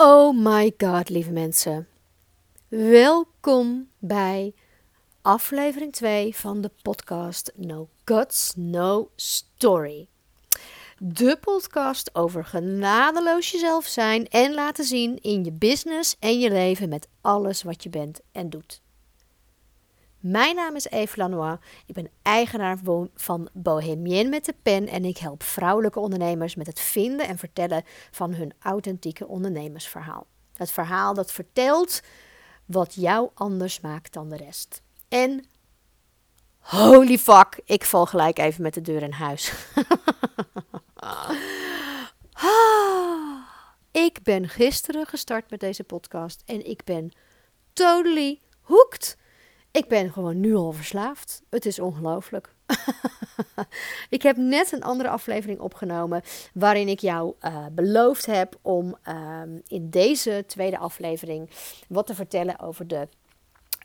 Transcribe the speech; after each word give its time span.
Oh 0.00 0.32
my 0.32 0.72
god, 0.76 1.08
lieve 1.08 1.30
mensen. 1.30 1.88
Welkom 2.68 3.88
bij 3.98 4.54
aflevering 5.22 5.92
2 5.92 6.36
van 6.36 6.60
de 6.60 6.70
podcast 6.82 7.52
No 7.56 7.88
Guts, 8.04 8.52
No 8.56 9.10
Story. 9.16 10.06
De 10.98 11.38
podcast 11.40 12.14
over 12.14 12.44
genadeloos 12.44 13.50
jezelf 13.50 13.86
zijn 13.86 14.28
en 14.28 14.54
laten 14.54 14.84
zien 14.84 15.20
in 15.20 15.44
je 15.44 15.52
business 15.52 16.16
en 16.18 16.38
je 16.38 16.50
leven 16.50 16.88
met 16.88 17.08
alles 17.20 17.62
wat 17.62 17.82
je 17.82 17.88
bent 17.88 18.20
en 18.32 18.50
doet. 18.50 18.80
Mijn 20.20 20.54
naam 20.54 20.76
is 20.76 20.84
Eve 20.84 21.16
Lanois. 21.16 21.58
Ik 21.86 21.94
ben 21.94 22.10
eigenaar 22.22 22.78
van 23.14 23.48
Bohemien 23.52 24.28
met 24.28 24.44
de 24.44 24.54
pen 24.62 24.88
en 24.88 25.04
ik 25.04 25.18
help 25.18 25.42
vrouwelijke 25.42 25.98
ondernemers 25.98 26.54
met 26.54 26.66
het 26.66 26.80
vinden 26.80 27.26
en 27.26 27.38
vertellen 27.38 27.84
van 28.10 28.34
hun 28.34 28.52
authentieke 28.58 29.26
ondernemersverhaal. 29.26 30.26
Het 30.54 30.70
verhaal 30.70 31.14
dat 31.14 31.32
vertelt 31.32 32.00
wat 32.66 32.94
jou 32.94 33.30
anders 33.34 33.80
maakt 33.80 34.12
dan 34.12 34.28
de 34.28 34.36
rest. 34.36 34.82
En 35.08 35.44
holy 36.58 37.18
fuck, 37.18 37.60
ik 37.64 37.84
val 37.84 38.06
gelijk 38.06 38.38
even 38.38 38.62
met 38.62 38.74
de 38.74 38.80
deur 38.80 39.02
in 39.02 39.12
huis. 39.12 39.52
ik 44.08 44.22
ben 44.22 44.48
gisteren 44.48 45.06
gestart 45.06 45.50
met 45.50 45.60
deze 45.60 45.84
podcast 45.84 46.42
en 46.46 46.66
ik 46.66 46.84
ben 46.84 47.10
totally 47.72 48.40
hooked. 48.60 49.16
Ik 49.78 49.88
ben 49.88 50.12
gewoon 50.12 50.40
nu 50.40 50.54
al 50.54 50.72
verslaafd. 50.72 51.42
Het 51.50 51.66
is 51.66 51.78
ongelooflijk. 51.78 52.54
ik 54.16 54.22
heb 54.22 54.36
net 54.36 54.72
een 54.72 54.82
andere 54.82 55.08
aflevering 55.08 55.60
opgenomen 55.60 56.22
waarin 56.54 56.88
ik 56.88 57.00
jou 57.00 57.34
uh, 57.40 57.66
beloofd 57.72 58.26
heb 58.26 58.58
om 58.62 58.96
ehm, 59.02 59.58
in 59.66 59.90
deze 59.90 60.44
tweede 60.46 60.78
aflevering 60.78 61.50
wat 61.88 62.06
te 62.06 62.14
vertellen 62.14 62.60
over 62.60 62.86
de, 62.86 63.08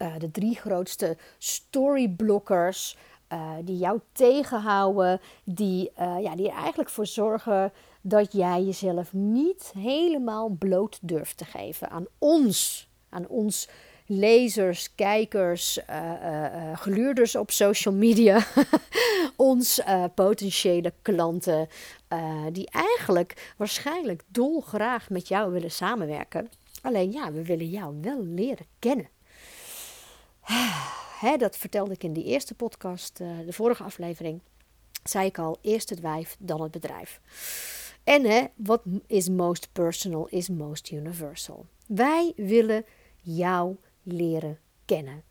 uh, 0.01 0.17
de 0.17 0.31
drie 0.31 0.55
grootste 0.55 1.17
storyblockers. 1.37 2.97
Uh, 3.33 3.51
die 3.63 3.77
jou 3.77 3.99
tegenhouden, 4.11 5.21
die, 5.43 5.91
ja, 5.97 6.35
die 6.35 6.49
er 6.49 6.57
eigenlijk 6.57 6.89
voor 6.89 7.05
zorgen 7.05 7.73
dat 8.01 8.31
jij 8.31 8.63
jezelf 8.63 9.13
niet 9.13 9.71
helemaal 9.77 10.49
bloot 10.49 10.99
durft 11.01 11.37
te 11.37 11.45
geven 11.45 11.89
aan 11.89 12.05
ons, 12.17 12.87
aan 13.09 13.27
ons 13.27 13.69
lezers, 14.19 14.95
kijkers, 14.95 15.79
uh, 15.89 16.77
geluurders 16.77 17.35
op 17.35 17.51
social 17.51 17.93
media, 17.93 18.45
ons 19.35 19.81
potentiële 20.15 20.93
klanten, 21.01 21.67
die 22.51 22.69
eigenlijk 22.69 23.53
waarschijnlijk 23.57 24.23
dolgraag 24.27 25.09
met 25.09 25.27
jou 25.27 25.51
willen 25.51 25.71
samenwerken. 25.71 26.49
Alleen 26.81 27.11
ja, 27.11 27.31
we 27.31 27.43
willen 27.43 27.69
jou 27.69 27.95
wel 28.01 28.23
leren 28.23 28.65
kennen. 28.79 29.09
Dat 31.37 31.57
vertelde 31.57 31.93
ik 31.93 32.03
in 32.03 32.13
die 32.13 32.23
eerste 32.23 32.53
podcast, 32.53 33.17
de 33.17 33.53
vorige 33.53 33.83
aflevering. 33.83 34.41
Zei 35.03 35.25
ik 35.25 35.37
al, 35.37 35.57
eerst 35.61 35.89
het 35.89 35.99
wijf, 35.99 36.35
dan 36.39 36.61
het 36.61 36.71
bedrijf. 36.71 37.19
En 38.03 38.51
wat 38.55 38.81
is 39.07 39.29
most 39.29 39.69
personal 39.71 40.27
is 40.27 40.49
most 40.49 40.91
universal. 40.91 41.65
Wij 41.87 42.33
willen 42.35 42.85
jou 43.21 43.75
leren 44.03 44.59
kennen. 44.85 45.23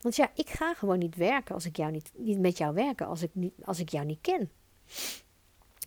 Want 0.00 0.16
ja, 0.16 0.30
ik 0.34 0.48
ga 0.48 0.74
gewoon 0.74 0.98
niet 0.98 1.16
werken 1.16 1.54
als 1.54 1.66
ik 1.66 1.76
jou 1.76 1.92
niet, 1.92 2.10
niet 2.14 2.38
met 2.38 2.58
jou 2.58 2.74
werken 2.74 3.06
als 3.06 3.22
ik, 3.22 3.30
niet, 3.32 3.54
als 3.64 3.78
ik 3.78 3.88
jou 3.88 4.06
niet 4.06 4.20
ken. 4.20 4.50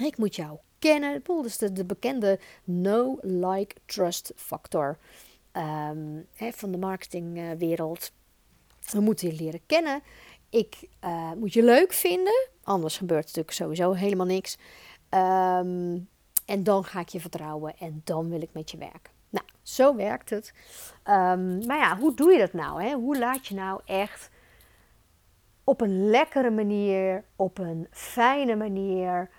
Ik 0.06 0.18
moet 0.18 0.36
jou 0.36 0.58
kennen. 0.80 1.24
Is 1.44 1.58
de, 1.58 1.72
de 1.72 1.86
bekende 1.86 2.40
no, 2.64 3.18
like, 3.22 3.76
trust 3.86 4.32
factor 4.36 4.98
um, 5.54 6.28
van 6.36 6.72
de 6.72 6.78
marketingwereld. 6.78 8.12
We 8.92 9.00
moeten 9.00 9.28
je 9.28 9.34
leren 9.34 9.62
kennen. 9.66 10.02
Ik 10.50 10.88
uh, 11.04 11.32
moet 11.32 11.54
je 11.54 11.64
leuk 11.64 11.94
vinden. 11.94 12.48
Anders 12.64 12.98
gebeurt 12.98 13.26
natuurlijk 13.26 13.56
sowieso 13.56 13.92
helemaal 13.92 14.26
niks. 14.26 14.58
Um, 15.10 16.10
en 16.46 16.64
dan 16.64 16.84
ga 16.84 17.00
ik 17.00 17.10
je 17.10 17.20
vertrouwen 17.20 17.78
en 17.78 18.02
dan 18.04 18.30
wil 18.30 18.42
ik 18.42 18.50
met 18.54 18.72
je 18.72 18.78
werken. 18.78 19.19
Zo 19.74 19.96
werkt 19.96 20.30
het. 20.30 20.54
Um, 21.06 21.66
maar 21.66 21.78
ja, 21.78 21.98
hoe 21.98 22.16
doe 22.16 22.32
je 22.32 22.40
dat 22.40 22.54
nou? 22.54 22.84
Hè? 22.84 22.94
Hoe 22.94 23.18
laat 23.18 23.48
je 23.48 23.56
nou 23.56 23.82
echt 23.86 24.30
op 25.64 25.82
een 25.82 26.10
lekkere 26.10 26.50
manier, 26.50 27.24
op 27.36 27.58
een 27.58 27.88
fijne 27.92 28.56
manier, 28.56 29.30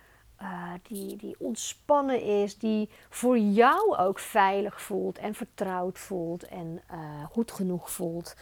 uh, 0.43 0.73
die, 0.83 1.17
die 1.17 1.37
ontspannen 1.39 2.23
is, 2.23 2.59
die 2.59 2.91
voor 3.09 3.39
jou 3.39 3.97
ook 3.97 4.19
veilig 4.19 4.83
voelt 4.83 5.19
en 5.19 5.35
vertrouwd 5.35 5.99
voelt 5.99 6.43
en 6.45 6.83
uh, 6.93 7.25
goed 7.25 7.53
genoeg 7.53 7.91
voelt. 7.91 8.35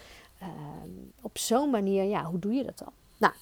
Uh, 0.43 0.49
op 1.22 1.38
zo'n 1.38 1.70
manier, 1.70 2.05
ja, 2.05 2.25
hoe 2.25 2.38
doe 2.38 2.53
je 2.53 2.65
dat 2.65 2.78
dan? 2.78 2.93
Nou, 3.16 3.32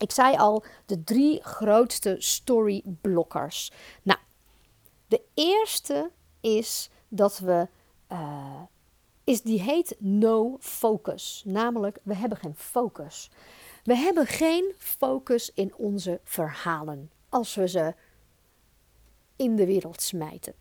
ik 0.00 0.10
zei 0.10 0.36
al, 0.36 0.64
de 0.86 1.04
drie 1.04 1.42
grootste 1.42 2.16
storyblokkers. 2.18 3.72
Nou, 4.02 4.18
de 5.08 5.22
eerste 5.34 6.10
is 6.40 6.90
dat 7.14 7.38
we, 7.38 7.68
uh, 8.12 8.62
is, 9.24 9.42
die 9.42 9.60
heet 9.60 9.96
no 9.98 10.56
focus. 10.60 11.42
Namelijk, 11.46 11.98
we 12.02 12.14
hebben 12.14 12.38
geen 12.38 12.54
focus. 12.54 13.30
We 13.82 13.96
hebben 13.96 14.26
geen 14.26 14.74
focus 14.78 15.52
in 15.54 15.74
onze 15.76 16.20
verhalen 16.24 17.10
als 17.28 17.54
we 17.54 17.68
ze 17.68 17.94
in 19.36 19.56
de 19.56 19.66
wereld 19.66 20.02
smijten. 20.02 20.54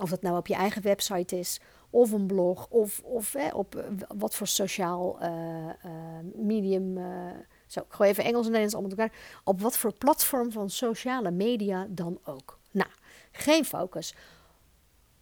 Of 0.00 0.10
dat 0.10 0.22
nou 0.22 0.36
op 0.36 0.46
je 0.46 0.54
eigen 0.54 0.82
website 0.82 1.38
is, 1.38 1.60
of 1.90 2.12
een 2.12 2.26
blog, 2.26 2.66
of, 2.68 3.00
of 3.04 3.32
hè, 3.32 3.48
op 3.48 3.76
eh, 3.76 3.84
wat 4.16 4.34
voor 4.34 4.46
sociaal 4.46 5.22
uh, 5.22 5.28
medium. 6.34 6.98
zo, 7.66 7.80
ik 7.80 7.86
gooi 7.88 8.10
even 8.10 8.24
Engels 8.24 8.46
en 8.46 8.52
Nederlands 8.52 8.74
allemaal 8.74 8.90
elkaar. 8.90 9.40
Op 9.44 9.60
wat 9.60 9.76
voor 9.76 9.92
platform 9.92 10.52
van 10.52 10.70
sociale 10.70 11.30
media 11.30 11.86
dan 11.88 12.18
ook. 12.24 12.58
Nou, 12.70 12.90
geen 13.32 13.64
focus. 13.64 14.14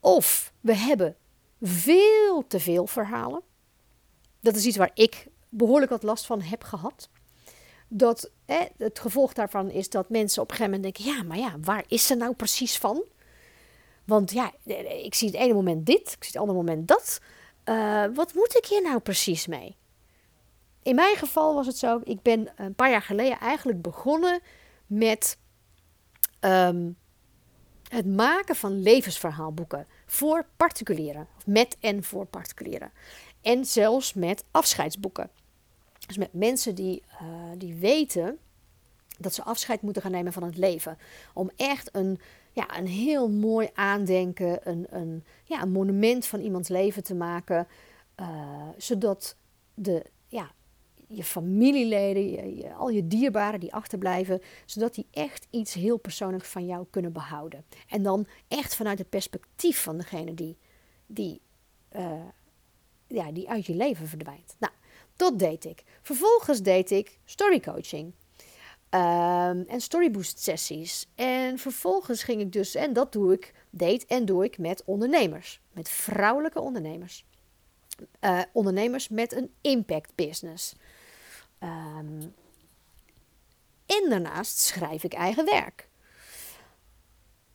Of 0.04 0.52
we 0.60 0.76
hebben 0.76 1.16
veel 1.60 2.46
te 2.46 2.60
veel 2.60 2.86
verhalen. 2.86 3.42
Dat 4.40 4.56
is 4.56 4.66
iets 4.66 4.76
waar 4.76 4.90
ik 4.94 5.26
behoorlijk 5.48 5.90
wat 5.90 6.02
last 6.02 6.26
van 6.26 6.40
heb 6.40 6.62
gehad. 6.62 7.08
Dat 7.88 8.30
het 8.46 8.98
gevolg 8.98 9.32
daarvan 9.32 9.70
is 9.70 9.88
dat 9.88 10.08
mensen 10.08 10.42
op 10.42 10.50
een 10.50 10.56
gegeven 10.56 10.80
moment 10.80 10.96
denken: 10.96 11.14
ja, 11.14 11.22
maar 11.22 11.38
ja, 11.38 11.56
waar 11.60 11.84
is 11.88 12.06
ze 12.06 12.14
nou 12.14 12.34
precies 12.34 12.78
van? 12.78 13.02
Want 14.04 14.32
ja, 14.32 14.52
ik 15.04 15.14
zie 15.14 15.28
het 15.28 15.36
ene 15.36 15.54
moment 15.54 15.86
dit, 15.86 16.12
ik 16.12 16.24
zie 16.24 16.32
het 16.32 16.36
andere 16.36 16.58
moment 16.58 16.88
dat. 16.88 17.20
Uh, 17.64 18.04
wat 18.14 18.34
moet 18.34 18.56
ik 18.56 18.66
hier 18.66 18.82
nou 18.82 18.98
precies 18.98 19.46
mee? 19.46 19.76
In 20.82 20.94
mijn 20.94 21.16
geval 21.16 21.54
was 21.54 21.66
het 21.66 21.78
zo, 21.78 22.00
ik 22.04 22.22
ben 22.22 22.52
een 22.56 22.74
paar 22.74 22.90
jaar 22.90 23.02
geleden 23.02 23.38
eigenlijk 23.38 23.82
begonnen 23.82 24.40
met 24.86 25.38
um, 26.40 26.96
het 27.88 28.06
maken 28.06 28.56
van 28.56 28.82
levensverhaalboeken 28.82 29.86
voor 30.06 30.46
particulieren. 30.56 31.26
Of 31.36 31.46
met 31.46 31.76
en 31.80 32.04
voor 32.04 32.26
particulieren. 32.26 32.92
En 33.40 33.64
zelfs 33.64 34.14
met 34.14 34.44
afscheidsboeken. 34.50 35.30
Dus 36.06 36.16
met 36.16 36.32
mensen 36.32 36.74
die, 36.74 37.02
uh, 37.22 37.28
die 37.56 37.74
weten 37.74 38.38
dat 39.18 39.34
ze 39.34 39.42
afscheid 39.42 39.82
moeten 39.82 40.02
gaan 40.02 40.10
nemen 40.10 40.32
van 40.32 40.42
het 40.42 40.56
leven. 40.56 40.98
Om 41.32 41.50
echt 41.56 41.88
een, 41.92 42.20
ja, 42.52 42.78
een 42.78 42.86
heel 42.86 43.28
mooi 43.28 43.70
aandenken, 43.74 44.68
een, 44.70 44.86
een, 44.90 45.24
ja, 45.44 45.62
een 45.62 45.72
monument 45.72 46.26
van 46.26 46.40
iemands 46.40 46.68
leven 46.68 47.04
te 47.04 47.14
maken. 47.14 47.66
Uh, 48.20 48.68
zodat 48.76 49.36
de, 49.74 50.04
ja, 50.28 50.50
je 51.08 51.24
familieleden, 51.24 52.72
al 52.76 52.88
je 52.88 53.06
dierbaren 53.06 53.60
die 53.60 53.74
achterblijven, 53.74 54.40
zodat 54.64 54.94
die 54.94 55.06
echt 55.10 55.46
iets 55.50 55.74
heel 55.74 55.96
persoonlijks 55.96 56.48
van 56.48 56.66
jou 56.66 56.86
kunnen 56.90 57.12
behouden. 57.12 57.64
En 57.88 58.02
dan 58.02 58.26
echt 58.48 58.74
vanuit 58.74 58.98
het 58.98 59.08
perspectief 59.08 59.82
van 59.82 59.96
degene 59.96 60.34
die, 60.34 60.56
die, 61.06 61.40
uh, 61.96 62.12
ja, 63.06 63.32
die 63.32 63.48
uit 63.48 63.66
je 63.66 63.74
leven 63.74 64.08
verdwijnt. 64.08 64.56
Nou, 64.58 64.72
dat 65.16 65.38
deed 65.38 65.64
ik. 65.64 65.82
Vervolgens 66.02 66.62
deed 66.62 66.90
ik 66.90 67.18
storycoaching. 67.24 68.12
Um, 68.90 69.64
en 69.68 69.80
storyboost 69.80 70.38
sessies. 70.38 71.06
En 71.14 71.58
vervolgens 71.58 72.22
ging 72.22 72.40
ik 72.40 72.52
dus, 72.52 72.74
en 72.74 72.92
dat 72.92 73.12
doe 73.12 73.32
ik, 73.32 73.54
deed 73.70 74.06
en 74.06 74.24
doe 74.24 74.44
ik 74.44 74.58
met 74.58 74.82
ondernemers. 74.84 75.60
Met 75.72 75.88
vrouwelijke 75.88 76.60
ondernemers. 76.60 77.24
Uh, 78.20 78.40
ondernemers 78.52 79.08
met 79.08 79.32
een 79.32 79.50
impact 79.60 80.14
business. 80.14 80.74
Um, 81.64 82.34
en 83.86 84.10
daarnaast 84.10 84.58
schrijf 84.58 85.04
ik 85.04 85.12
eigen 85.12 85.44
werk. 85.44 85.88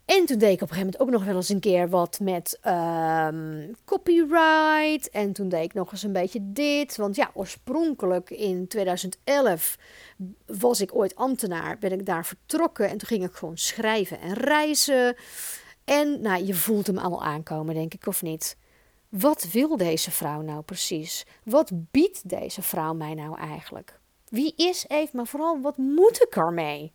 En 0.06 0.26
toen 0.26 0.38
deed 0.38 0.54
ik 0.54 0.62
op 0.62 0.70
een 0.70 0.76
gegeven 0.76 0.86
moment 0.86 1.00
ook 1.00 1.10
nog 1.10 1.24
wel 1.24 1.36
eens 1.36 1.50
een 1.50 1.60
keer 1.60 1.90
wat 1.90 2.20
met 2.20 2.60
um, 2.66 3.76
copyright. 3.86 5.10
En 5.10 5.34
toen 5.34 5.50
deed 5.50 5.64
ik 5.64 5.74
nog 5.74 5.92
eens 5.92 6.04
een 6.04 6.14
beetje 6.14 6.40
dit. 6.44 6.96
Want 6.96 7.16
ja, 7.16 7.32
oorspronkelijk 7.34 8.30
in 8.30 8.68
2011 8.68 9.78
was 10.46 10.82
ik 10.82 10.96
ooit 10.96 11.16
ambtenaar. 11.16 11.78
Ben 11.78 11.92
ik 11.92 12.06
daar 12.06 12.26
vertrokken 12.26 12.90
en 12.90 12.98
toen 12.98 13.08
ging 13.08 13.24
ik 13.24 13.34
gewoon 13.34 13.58
schrijven 13.58 14.20
en 14.20 14.34
reizen. 14.34 15.16
En 15.84 16.22
nou, 16.22 16.46
je 16.46 16.54
voelt 16.54 16.88
hem 16.88 16.98
al 16.98 17.24
aankomen, 17.24 17.76
denk 17.76 17.94
ik, 17.94 18.08
of 18.08 18.22
niet? 18.22 18.58
Wat 19.10 19.52
wil 19.52 19.78
deze 19.78 20.12
vrouw 20.12 20.42
nou 20.42 20.62
precies? 20.62 21.26
Wat 21.44 21.72
biedt 21.92 22.30
deze 22.30 22.62
vrouw 22.62 22.94
mij 22.94 23.14
nou 23.14 23.40
eigenlijk? 23.40 23.99
Wie 24.30 24.54
is 24.56 24.86
Eve, 24.88 25.16
maar 25.16 25.28
vooral 25.28 25.62
wat 25.62 25.78
moet 25.78 26.22
ik 26.22 26.36
ermee? 26.36 26.94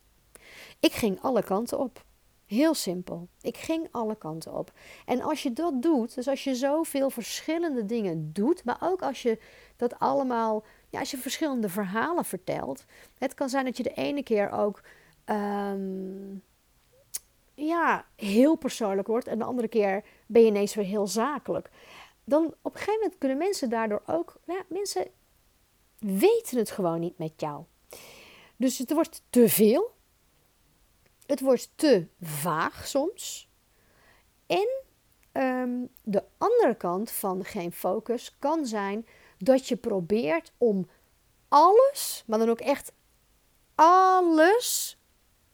Ik 0.80 0.92
ging 0.92 1.20
alle 1.20 1.42
kanten 1.42 1.78
op. 1.78 2.04
Heel 2.46 2.74
simpel. 2.74 3.28
Ik 3.40 3.56
ging 3.56 3.88
alle 3.90 4.16
kanten 4.16 4.54
op. 4.54 4.72
En 5.06 5.22
als 5.22 5.42
je 5.42 5.52
dat 5.52 5.82
doet, 5.82 6.14
dus 6.14 6.28
als 6.28 6.44
je 6.44 6.54
zoveel 6.54 7.10
verschillende 7.10 7.86
dingen 7.86 8.32
doet, 8.32 8.64
maar 8.64 8.76
ook 8.80 9.02
als 9.02 9.22
je 9.22 9.38
dat 9.76 9.98
allemaal, 9.98 10.64
ja, 10.90 10.98
als 10.98 11.10
je 11.10 11.16
verschillende 11.16 11.68
verhalen 11.68 12.24
vertelt. 12.24 12.84
Het 13.18 13.34
kan 13.34 13.48
zijn 13.48 13.64
dat 13.64 13.76
je 13.76 13.82
de 13.82 13.94
ene 13.94 14.22
keer 14.22 14.50
ook 14.50 14.82
um, 15.26 16.42
ja, 17.54 18.06
heel 18.16 18.54
persoonlijk 18.54 19.08
wordt 19.08 19.26
en 19.26 19.38
de 19.38 19.44
andere 19.44 19.68
keer 19.68 20.04
ben 20.26 20.42
je 20.42 20.48
ineens 20.48 20.74
weer 20.74 20.84
heel 20.84 21.06
zakelijk. 21.06 21.70
Dan 22.24 22.44
op 22.62 22.72
een 22.72 22.78
gegeven 22.78 23.00
moment 23.00 23.18
kunnen 23.18 23.38
mensen 23.38 23.70
daardoor 23.70 24.02
ook, 24.06 24.36
ja, 24.44 24.62
mensen 24.68 25.06
weten 25.98 26.58
het 26.58 26.70
gewoon 26.70 27.00
niet 27.00 27.18
met 27.18 27.32
jou. 27.36 27.64
Dus 28.56 28.78
het 28.78 28.92
wordt 28.92 29.22
te 29.30 29.48
veel. 29.48 29.92
Het 31.26 31.40
wordt 31.40 31.70
te 31.74 32.06
vaag 32.20 32.86
soms. 32.86 33.48
En 34.46 34.68
ehm, 35.32 35.70
de 36.02 36.22
andere 36.38 36.74
kant 36.74 37.10
van 37.10 37.44
geen 37.44 37.72
focus 37.72 38.36
kan 38.38 38.66
zijn 38.66 39.06
dat 39.38 39.68
je 39.68 39.76
probeert 39.76 40.52
om 40.58 40.88
alles, 41.48 42.22
maar 42.26 42.38
dan 42.38 42.50
ook 42.50 42.60
echt 42.60 42.92
alles 43.74 44.98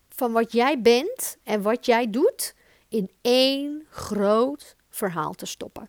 van 0.08 0.32
wat 0.32 0.52
jij 0.52 0.81
bent 0.81 1.38
en 1.42 1.62
wat 1.62 1.87
jij 1.87 2.10
doet 2.10 2.54
in 2.88 3.10
één 3.20 3.87
groot 3.90 4.76
verhaal 4.88 5.32
te 5.32 5.46
stoppen. 5.46 5.88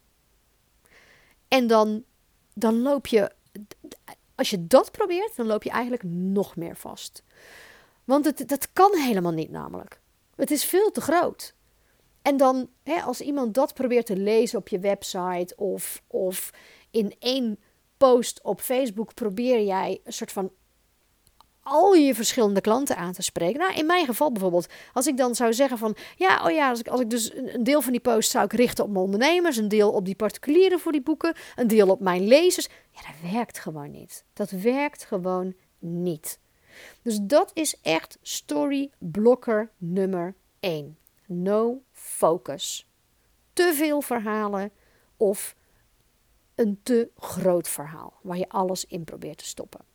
En 1.48 1.68
dan, 1.68 2.03
dan 2.53 2.81
loop 2.81 3.07
je, 3.07 3.31
als 4.41 4.49
je 4.49 4.67
dat 4.67 4.91
probeert, 4.91 5.35
dan 5.35 5.45
loop 5.45 5.63
je 5.63 5.69
eigenlijk 5.69 6.03
nog 6.03 6.55
meer 6.55 6.75
vast. 6.75 7.23
Want 8.03 8.25
het, 8.25 8.47
dat 8.47 8.73
kan 8.73 8.91
helemaal 8.95 9.31
niet 9.31 9.51
namelijk. 9.51 9.99
Het 10.35 10.51
is 10.51 10.65
veel 10.65 10.91
te 10.91 11.01
groot. 11.01 11.53
En 12.21 12.38
dan, 12.38 12.69
hè, 12.83 13.01
als 13.01 13.21
iemand 13.21 13.53
dat 13.53 13.73
probeert 13.73 14.05
te 14.05 14.17
lezen 14.17 14.59
op 14.59 14.67
je 14.67 14.79
website 14.79 15.55
of, 15.55 16.03
of 16.07 16.51
in 16.91 17.15
één 17.19 17.59
post 17.97 18.41
op 18.43 18.61
Facebook, 18.61 19.13
probeer 19.13 19.61
jij 19.63 20.01
een 20.03 20.13
soort 20.13 20.31
van 20.31 20.51
al 21.63 21.94
je 21.94 22.16
verschillende 22.16 22.62
klanten 22.62 22.98
aan 22.98 23.13
te 23.13 23.22
spreken. 23.22 23.60
Nou, 23.60 23.74
in 23.74 23.86
mijn 23.86 24.06
geval 24.06 24.31
bijvoorbeeld, 24.31 24.68
als 24.94 25.08
ik 25.08 25.18
dan 25.18 25.36
zou 25.36 25.54
zeggen 25.54 25.78
van, 25.78 25.96
ja, 26.16 26.46
oh 26.46 26.52
ja, 26.52 26.69
als 26.69 26.80
ik, 26.80 26.88
als 26.88 27.02
ik 27.02 27.10
dus 27.10 27.34
een 27.36 27.63
deel 27.63 27.81
van 27.81 27.92
die 27.92 28.02
post 28.02 28.31
zou 28.31 28.46
ik 28.46 28.54
richten 28.54 28.84
op 28.84 28.90
mijn 28.90 29.04
ondernemers, 29.04 29.58
een 29.58 29.68
deel 29.68 29.92
op 29.92 30.06
die 30.06 30.16
particulieren 30.16 30.80
voor 30.80 30.92
die 30.92 31.02
boeken, 31.02 31.34
een 31.56 31.68
deel 31.68 31.90
op 31.90 32.00
mijn 32.00 32.28
lezers. 32.28 32.68
Ja, 32.92 33.02
dat 33.02 33.31
werkt 33.31 33.60
gewoon 33.60 33.92
niet. 33.92 34.24
Dat 34.34 34.50
werkt 34.50 35.04
gewoon 35.04 35.54
niet. 35.80 36.40
Dus 37.02 37.19
dat 37.22 37.52
is 37.54 37.75
echt 37.81 38.18
story 38.22 38.92
blocker 38.98 39.72
nummer 39.78 40.36
1. 40.60 40.98
No 41.25 41.81
focus. 41.92 42.88
Te 43.54 43.72
veel 43.74 44.02
verhalen 44.02 44.72
of 45.18 45.56
een 46.56 46.80
te 46.84 47.10
groot 47.18 47.68
verhaal 47.68 48.13
waar 48.22 48.38
je 48.38 48.50
alles 48.50 48.86
in 48.86 49.04
probeert 49.04 49.38
te 49.38 49.46
stoppen. 49.46 49.90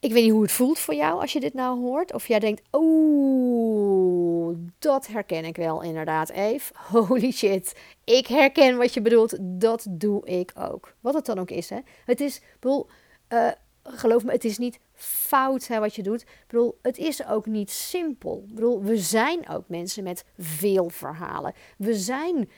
Ik 0.00 0.12
weet 0.12 0.22
niet 0.22 0.32
hoe 0.32 0.42
het 0.42 0.52
voelt 0.52 0.78
voor 0.78 0.94
jou 0.94 1.20
als 1.20 1.32
je 1.32 1.40
dit 1.40 1.54
nou 1.54 1.80
hoort. 1.80 2.12
Of 2.12 2.26
jij 2.26 2.38
denkt, 2.38 2.62
oeh, 2.72 4.56
dat 4.78 5.06
herken 5.06 5.44
ik 5.44 5.56
wel 5.56 5.82
inderdaad, 5.82 6.30
Eve. 6.30 6.72
Holy 6.92 7.30
shit, 7.30 7.76
ik 8.04 8.26
herken 8.26 8.76
wat 8.76 8.94
je 8.94 9.00
bedoelt. 9.00 9.36
Dat 9.40 9.86
doe 9.90 10.26
ik 10.26 10.52
ook. 10.58 10.94
Wat 11.00 11.14
het 11.14 11.26
dan 11.26 11.38
ook 11.38 11.50
is, 11.50 11.70
hè. 11.70 11.78
Het 12.04 12.20
is, 12.20 12.40
bedoel, 12.60 12.86
uh, 13.28 13.48
geloof 13.82 14.24
me, 14.24 14.32
het 14.32 14.44
is 14.44 14.58
niet 14.58 14.78
fout 14.94 15.66
hè, 15.66 15.78
wat 15.78 15.94
je 15.94 16.02
doet. 16.02 16.20
Ik 16.20 16.44
bedoel, 16.46 16.78
het 16.82 16.98
is 16.98 17.26
ook 17.26 17.46
niet 17.46 17.70
simpel. 17.70 18.44
Ik 18.48 18.54
bedoel, 18.54 18.82
we 18.82 18.96
zijn 18.96 19.48
ook 19.48 19.68
mensen 19.68 20.04
met 20.04 20.24
veel 20.38 20.90
verhalen. 20.90 21.54
We 21.76 21.94
zijn 21.94 22.50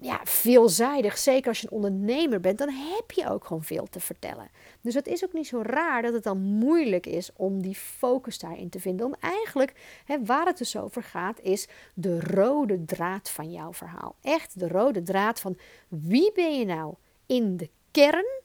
ja, 0.00 0.20
veelzijdig. 0.24 1.18
Zeker 1.18 1.48
als 1.48 1.60
je 1.60 1.66
een 1.66 1.72
ondernemer 1.72 2.40
bent, 2.40 2.58
dan 2.58 2.68
heb 2.68 3.10
je 3.10 3.28
ook 3.28 3.44
gewoon 3.44 3.62
veel 3.62 3.86
te 3.90 4.00
vertellen. 4.00 4.50
Dus 4.80 4.94
het 4.94 5.06
is 5.06 5.24
ook 5.24 5.32
niet 5.32 5.46
zo 5.46 5.62
raar 5.62 6.02
dat 6.02 6.12
het 6.12 6.22
dan 6.22 6.38
moeilijk 6.38 7.06
is 7.06 7.30
om 7.36 7.62
die 7.62 7.74
focus 7.74 8.38
daarin 8.38 8.68
te 8.68 8.80
vinden. 8.80 9.06
Om 9.06 9.14
eigenlijk, 9.20 10.00
hè, 10.04 10.24
waar 10.24 10.46
het 10.46 10.58
dus 10.58 10.76
over 10.76 11.02
gaat, 11.02 11.40
is 11.40 11.68
de 11.94 12.20
rode 12.20 12.84
draad 12.84 13.30
van 13.30 13.52
jouw 13.52 13.72
verhaal. 13.72 14.16
Echt 14.22 14.58
de 14.58 14.68
rode 14.68 15.02
draad 15.02 15.40
van 15.40 15.58
wie 15.88 16.32
ben 16.32 16.58
je 16.58 16.64
nou 16.64 16.94
in 17.26 17.56
de 17.56 17.70
kern? 17.90 18.40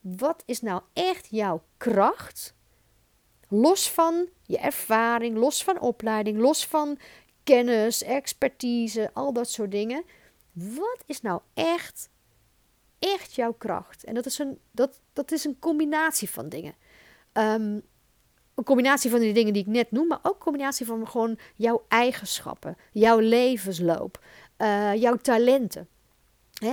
Wat 0.00 0.42
is 0.46 0.60
nou 0.60 0.82
echt 0.92 1.26
jouw 1.30 1.62
kracht? 1.76 2.54
Los 3.48 3.90
van 3.90 4.28
je 4.42 4.58
ervaring, 4.58 5.36
los 5.36 5.64
van 5.64 5.80
opleiding, 5.80 6.38
los 6.38 6.66
van 6.66 6.98
kennis, 7.44 8.02
expertise, 8.02 9.10
al 9.12 9.32
dat 9.32 9.50
soort 9.50 9.70
dingen. 9.70 10.04
Wat 10.54 11.02
is 11.06 11.20
nou 11.20 11.40
echt, 11.54 12.08
echt 12.98 13.34
jouw 13.34 13.52
kracht? 13.52 14.04
En 14.04 14.14
dat 14.14 14.26
is 14.26 14.38
een, 14.38 14.58
dat, 14.70 15.00
dat 15.12 15.32
is 15.32 15.44
een 15.44 15.58
combinatie 15.58 16.30
van 16.30 16.48
dingen. 16.48 16.74
Um, 17.32 17.82
een 18.54 18.64
combinatie 18.64 19.10
van 19.10 19.20
die 19.20 19.32
dingen 19.32 19.52
die 19.52 19.62
ik 19.62 19.68
net 19.68 19.90
noem, 19.90 20.06
maar 20.06 20.18
ook 20.22 20.34
een 20.34 20.40
combinatie 20.40 20.86
van 20.86 21.08
gewoon 21.08 21.38
jouw 21.54 21.84
eigenschappen, 21.88 22.76
jouw 22.92 23.18
levensloop, 23.18 24.24
uh, 24.58 24.94
jouw 24.94 25.16
talenten. 25.16 25.88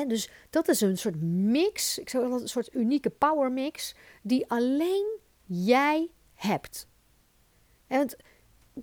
dus 0.08 0.30
dat 0.50 0.68
is 0.68 0.82
een 0.82 0.98
soort 0.98 1.22
mix, 1.22 1.98
ik 1.98 2.10
zou 2.10 2.30
wel 2.30 2.42
een 2.42 2.48
soort 2.48 2.74
unieke 2.74 3.10
power 3.10 3.52
mix, 3.52 3.96
die 4.22 4.50
alleen 4.50 5.20
jij 5.46 6.10
hebt. 6.34 6.88
En 7.88 8.10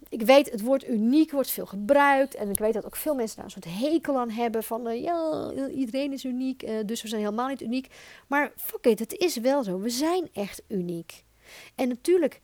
ik 0.08 0.22
weet, 0.22 0.50
het 0.50 0.60
woord 0.60 0.88
uniek 0.88 1.30
wordt 1.30 1.50
veel 1.50 1.66
gebruikt. 1.66 2.34
En 2.34 2.50
ik 2.50 2.58
weet 2.58 2.74
dat 2.74 2.84
ook 2.84 2.96
veel 2.96 3.14
mensen 3.14 3.36
daar 3.36 3.44
een 3.44 3.50
soort 3.50 3.78
hekel 3.78 4.18
aan 4.18 4.30
hebben. 4.30 4.62
Van 4.62 4.88
uh, 4.88 5.02
ja, 5.02 5.50
iedereen 5.70 6.12
is 6.12 6.24
uniek, 6.24 6.62
uh, 6.62 6.78
dus 6.86 7.02
we 7.02 7.08
zijn 7.08 7.20
helemaal 7.20 7.48
niet 7.48 7.62
uniek. 7.62 7.94
Maar 8.26 8.52
fuck 8.56 8.86
it, 8.86 8.98
het 8.98 9.16
is 9.16 9.36
wel 9.36 9.64
zo. 9.64 9.80
We 9.80 9.90
zijn 9.90 10.28
echt 10.32 10.62
uniek. 10.68 11.24
En 11.74 11.88
natuurlijk 11.88 12.40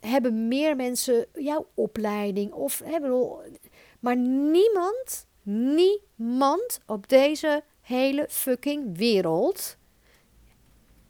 hebben 0.00 0.48
meer 0.48 0.76
mensen 0.76 1.26
jouw 1.34 1.66
opleiding 1.74 2.52
of 2.52 2.82
hebben. 2.84 3.40
Maar 4.00 4.16
niemand, 4.16 5.26
niemand 5.42 6.80
op 6.86 7.08
deze 7.08 7.62
hele 7.80 8.26
fucking 8.28 8.96
wereld 8.98 9.76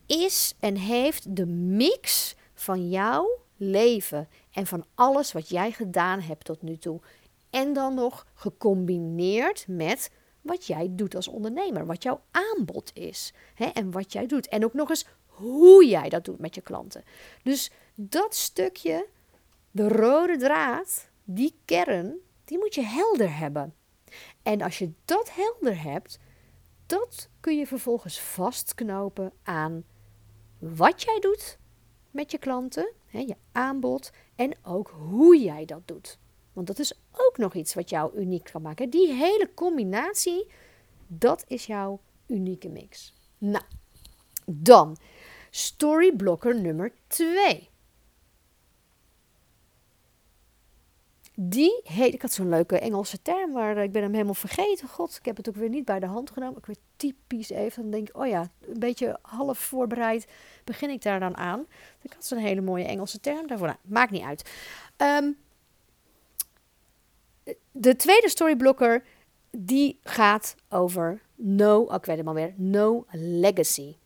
is 0.07 0.55
en 0.61 0.77
heeft 0.77 1.37
de 1.37 1.47
mix 1.47 2.35
van 2.55 2.89
jouw 2.89 3.41
leven 3.61 4.29
en 4.52 4.67
van 4.67 4.85
alles 4.95 5.33
wat 5.33 5.49
jij 5.49 5.73
gedaan 5.73 6.21
hebt 6.21 6.45
tot 6.45 6.62
nu 6.62 6.76
toe. 6.76 7.00
En 7.50 7.73
dan 7.73 7.95
nog 7.95 8.26
gecombineerd 8.35 9.64
met 9.69 10.11
wat 10.40 10.67
jij 10.67 10.88
doet 10.90 11.14
als 11.14 11.29
ondernemer, 11.29 11.87
wat 11.87 12.02
jouw 12.02 12.21
aanbod 12.31 12.90
is 12.95 13.33
hè, 13.55 13.64
en 13.64 13.90
wat 13.90 14.12
jij 14.12 14.26
doet. 14.26 14.49
En 14.49 14.64
ook 14.64 14.73
nog 14.73 14.88
eens 14.88 15.07
hoe 15.26 15.87
jij 15.87 16.09
dat 16.09 16.25
doet 16.25 16.38
met 16.38 16.55
je 16.55 16.61
klanten. 16.61 17.05
Dus 17.43 17.71
dat 17.95 18.35
stukje, 18.35 19.07
de 19.71 19.88
rode 19.88 20.37
draad, 20.37 21.09
die 21.25 21.55
kern, 21.64 22.14
die 22.45 22.59
moet 22.59 22.75
je 22.75 22.83
helder 22.83 23.37
hebben. 23.37 23.75
En 24.43 24.62
als 24.62 24.79
je 24.79 24.93
dat 25.05 25.31
helder 25.35 25.83
hebt, 25.83 26.19
dat 26.87 27.29
kun 27.40 27.57
je 27.59 27.67
vervolgens 27.67 28.21
vastknopen 28.21 29.33
aan 29.43 29.85
wat 30.59 31.02
jij 31.02 31.19
doet 31.21 31.59
met 32.11 32.31
je 32.31 32.38
klanten, 32.38 32.93
je 33.11 33.37
aanbod 33.52 34.12
en 34.35 34.52
ook 34.62 34.95
hoe 34.97 35.40
jij 35.40 35.64
dat 35.64 35.83
doet. 35.85 36.19
Want 36.52 36.67
dat 36.67 36.79
is 36.79 36.95
ook 37.12 37.38
nog 37.38 37.55
iets 37.55 37.75
wat 37.75 37.90
jou 37.90 38.17
uniek 38.19 38.45
kan 38.52 38.62
maken. 38.62 38.90
Die 38.90 39.12
hele 39.12 39.50
combinatie, 39.55 40.47
dat 41.07 41.45
is 41.49 41.67
jouw 41.67 42.00
unieke 42.26 42.69
mix. 42.69 43.14
Nou, 43.38 43.64
dan 44.47 44.97
storyblokker 45.50 46.61
nummer 46.61 46.93
2. 47.07 47.69
Die 51.43 51.81
heet, 51.85 52.15
ik 52.15 52.23
had 52.23 52.33
zo'n 52.33 52.49
leuke 52.49 52.79
Engelse 52.79 53.23
term, 53.23 53.53
maar 53.53 53.77
ik 53.77 53.93
ben 53.93 54.03
hem 54.03 54.13
helemaal 54.13 54.35
vergeten. 54.35 54.89
God, 54.89 55.17
ik 55.17 55.25
heb 55.25 55.37
het 55.37 55.49
ook 55.49 55.57
weer 55.57 55.69
niet 55.69 55.85
bij 55.85 56.01
de 56.01 56.07
hand 56.07 56.31
genomen. 56.31 56.59
Ik 56.59 56.67
weet 56.67 56.81
typisch 56.97 57.51
even, 57.51 57.83
dan 57.83 57.91
denk 57.91 58.09
ik, 58.09 58.17
oh 58.17 58.27
ja, 58.27 58.51
een 58.61 58.79
beetje 58.79 59.19
half 59.23 59.59
voorbereid 59.59 60.27
begin 60.65 60.91
ik 60.91 61.03
daar 61.03 61.21
dan 61.21 61.37
aan. 61.37 61.67
Ik 62.03 62.13
had 62.13 62.27
zo'n 62.27 62.39
hele 62.39 62.61
mooie 62.61 62.85
Engelse 62.85 63.21
term 63.21 63.47
daarvoor. 63.47 63.67
Nou, 63.67 63.79
maakt 63.83 64.11
niet 64.11 64.23
uit. 64.23 64.51
Um, 64.97 65.37
de 67.73 67.97
tweede 67.97 68.29
storyblokker, 68.29 69.05
die 69.51 69.99
gaat 70.03 70.55
over 70.69 71.21
no, 71.35 71.81
oh, 71.81 71.95
ik 71.95 72.05
weet 72.05 72.19
het 72.19 72.33
weer, 72.33 72.55
no 72.57 73.07
legacy. 73.13 73.97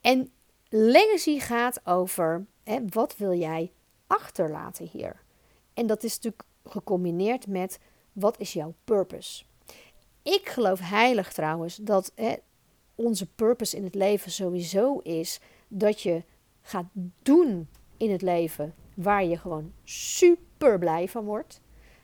En 0.00 0.30
legacy 0.68 1.38
gaat 1.38 1.86
over, 1.86 2.46
hè, 2.64 2.78
wat 2.88 3.16
wil 3.16 3.32
jij 3.34 3.72
achterlaten 4.06 4.88
hier? 4.92 5.28
En 5.74 5.86
dat 5.86 6.02
is 6.02 6.14
natuurlijk 6.14 6.42
gecombineerd 6.64 7.46
met 7.46 7.78
wat 8.12 8.40
is 8.40 8.52
jouw 8.52 8.74
purpose. 8.84 9.44
Ik 10.22 10.48
geloof 10.48 10.80
heilig 10.80 11.32
trouwens 11.32 11.76
dat 11.76 12.12
hè, 12.14 12.34
onze 12.94 13.26
purpose 13.26 13.76
in 13.76 13.84
het 13.84 13.94
leven 13.94 14.30
sowieso 14.30 14.98
is 14.98 15.40
dat 15.68 16.00
je 16.00 16.22
gaat 16.62 16.86
doen 17.22 17.68
in 17.96 18.10
het 18.10 18.22
leven 18.22 18.74
waar 18.94 19.24
je 19.24 19.36
gewoon 19.36 19.72
super 19.84 20.78
blij 20.78 21.08
van 21.08 21.24
wordt. 21.24 21.60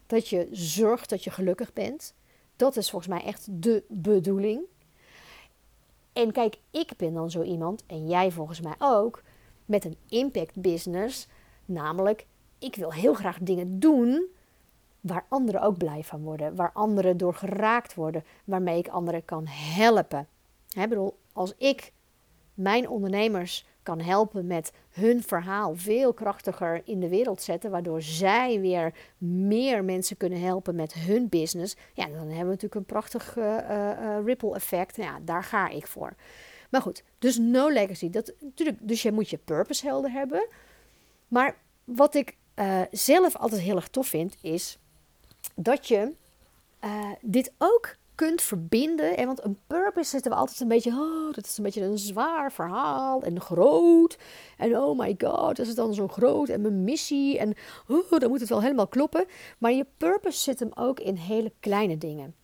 Dat 0.06 0.28
je 0.28 0.48
zorgt 0.50 1.10
dat 1.10 1.24
je 1.24 1.30
gelukkig 1.30 1.72
bent. 1.72 2.14
Dat 2.56 2.76
is 2.76 2.90
volgens 2.90 3.12
mij 3.12 3.24
echt 3.24 3.62
de 3.62 3.84
bedoeling. 3.88 4.60
En 6.12 6.32
kijk, 6.32 6.58
ik 6.70 6.92
ben 6.96 7.14
dan 7.14 7.30
zo 7.30 7.42
iemand, 7.42 7.82
en 7.86 8.08
jij 8.08 8.30
volgens 8.30 8.60
mij 8.60 8.74
ook, 8.78 9.22
met 9.64 9.84
een 9.84 9.96
impact 10.08 10.60
business. 10.60 11.28
Namelijk, 11.64 12.26
ik 12.58 12.76
wil 12.76 12.92
heel 12.92 13.14
graag 13.14 13.38
dingen 13.40 13.78
doen 13.78 14.26
waar 15.00 15.24
anderen 15.28 15.62
ook 15.62 15.78
blij 15.78 16.02
van 16.02 16.22
worden. 16.22 16.54
Waar 16.54 16.70
anderen 16.72 17.16
door 17.16 17.34
geraakt 17.34 17.94
worden. 17.94 18.24
Waarmee 18.44 18.78
ik 18.78 18.88
anderen 18.88 19.24
kan 19.24 19.46
helpen. 19.46 20.28
Ik 20.68 20.88
bedoel, 20.88 21.18
als 21.32 21.54
ik 21.58 21.92
mijn 22.54 22.88
ondernemers 22.88 23.66
kan 23.82 24.00
helpen 24.00 24.46
met 24.46 24.72
hun 24.90 25.22
verhaal 25.22 25.74
veel 25.74 26.12
krachtiger 26.12 26.82
in 26.84 27.00
de 27.00 27.08
wereld 27.08 27.42
zetten, 27.42 27.70
waardoor 27.70 28.02
zij 28.02 28.60
weer 28.60 28.94
meer 29.18 29.84
mensen 29.84 30.16
kunnen 30.16 30.40
helpen 30.40 30.74
met 30.74 30.94
hun 30.94 31.28
business, 31.28 31.76
ja, 31.92 32.04
dan 32.06 32.14
hebben 32.14 32.38
we 32.38 32.44
natuurlijk 32.44 32.74
een 32.74 32.84
prachtig 32.84 33.36
uh, 33.36 33.44
uh, 33.44 34.16
ripple 34.24 34.54
effect. 34.54 34.96
Ja, 34.96 35.18
daar 35.22 35.44
ga 35.44 35.68
ik 35.68 35.86
voor. 35.86 36.14
Maar 36.70 36.82
goed, 36.82 37.02
dus 37.18 37.38
no 37.38 37.70
legacy. 37.70 38.10
Dat, 38.10 38.32
natuurlijk, 38.40 38.78
dus 38.80 39.02
je 39.02 39.12
moet 39.12 39.30
je 39.30 39.38
purpose 39.38 39.86
helder 39.86 40.10
hebben. 40.10 40.46
Maar 41.28 41.56
wat 41.84 42.14
ik 42.14 42.36
uh, 42.56 42.80
zelf 42.90 43.36
altijd 43.36 43.60
heel 43.60 43.76
erg 43.76 43.88
tof 43.88 44.06
vind, 44.06 44.36
is 44.40 44.78
dat 45.54 45.88
je 45.88 46.12
dit 47.20 47.52
ook 47.58 47.96
kunt 48.16 48.42
verbinden. 48.42 49.16
En 49.16 49.26
want 49.26 49.44
een 49.44 49.58
purpose 49.66 50.10
zitten 50.10 50.30
we 50.30 50.36
altijd 50.36 50.60
een 50.60 50.68
beetje, 50.68 50.90
oh, 50.90 51.34
dat 51.34 51.44
is 51.44 51.56
een 51.56 51.64
beetje 51.64 51.82
een 51.82 51.98
zwaar 51.98 52.52
verhaal 52.52 53.22
en 53.22 53.40
groot. 53.40 54.18
En 54.56 54.78
oh 54.78 54.98
my 54.98 55.14
god, 55.18 55.58
is 55.58 55.66
het 55.66 55.76
dan 55.76 55.94
zo 55.94 56.08
groot 56.08 56.48
en 56.48 56.60
mijn 56.60 56.84
missie 56.84 57.38
en 57.38 57.54
oh, 57.88 58.18
dan 58.18 58.28
moet 58.28 58.40
het 58.40 58.48
wel 58.48 58.62
helemaal 58.62 58.86
kloppen. 58.86 59.26
Maar 59.58 59.72
je 59.72 59.86
purpose 59.96 60.38
zit 60.38 60.60
hem 60.60 60.70
ook 60.74 61.00
in 61.00 61.14
hele 61.14 61.52
kleine 61.60 61.98
dingen. 61.98 62.34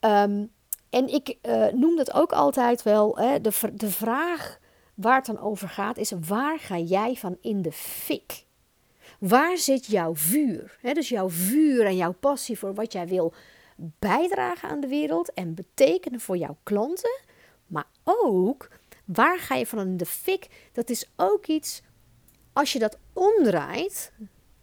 Um, 0.00 0.52
en 0.90 1.08
ik 1.08 1.36
uh, 1.42 1.66
noem 1.72 1.96
dat 1.96 2.12
ook 2.12 2.32
altijd 2.32 2.82
wel, 2.82 3.18
hè, 3.18 3.40
de, 3.40 3.50
de 3.72 3.90
vraag 3.90 4.58
waar 4.94 5.16
het 5.16 5.26
dan 5.26 5.40
over 5.40 5.68
gaat 5.68 5.96
is, 5.96 6.12
waar 6.26 6.58
ga 6.58 6.78
jij 6.78 7.14
van 7.14 7.36
in 7.40 7.62
de 7.62 7.72
fik? 7.72 8.44
Waar 9.20 9.56
zit 9.58 9.86
jouw 9.86 10.14
vuur? 10.14 10.78
Dus 10.92 11.08
jouw 11.08 11.30
vuur 11.30 11.86
en 11.86 11.96
jouw 11.96 12.12
passie 12.12 12.58
voor 12.58 12.74
wat 12.74 12.92
jij 12.92 13.06
wil 13.06 13.34
bijdragen 13.76 14.68
aan 14.68 14.80
de 14.80 14.88
wereld 14.88 15.32
en 15.32 15.54
betekenen 15.54 16.20
voor 16.20 16.36
jouw 16.36 16.56
klanten. 16.62 17.20
Maar 17.66 17.86
ook, 18.04 18.68
waar 19.04 19.38
ga 19.38 19.54
je 19.54 19.66
van 19.66 19.78
in 19.78 19.96
de 19.96 20.06
fik? 20.06 20.46
Dat 20.72 20.90
is 20.90 21.10
ook 21.16 21.46
iets, 21.46 21.82
als 22.52 22.72
je 22.72 22.78
dat 22.78 22.98
omdraait, 23.12 24.12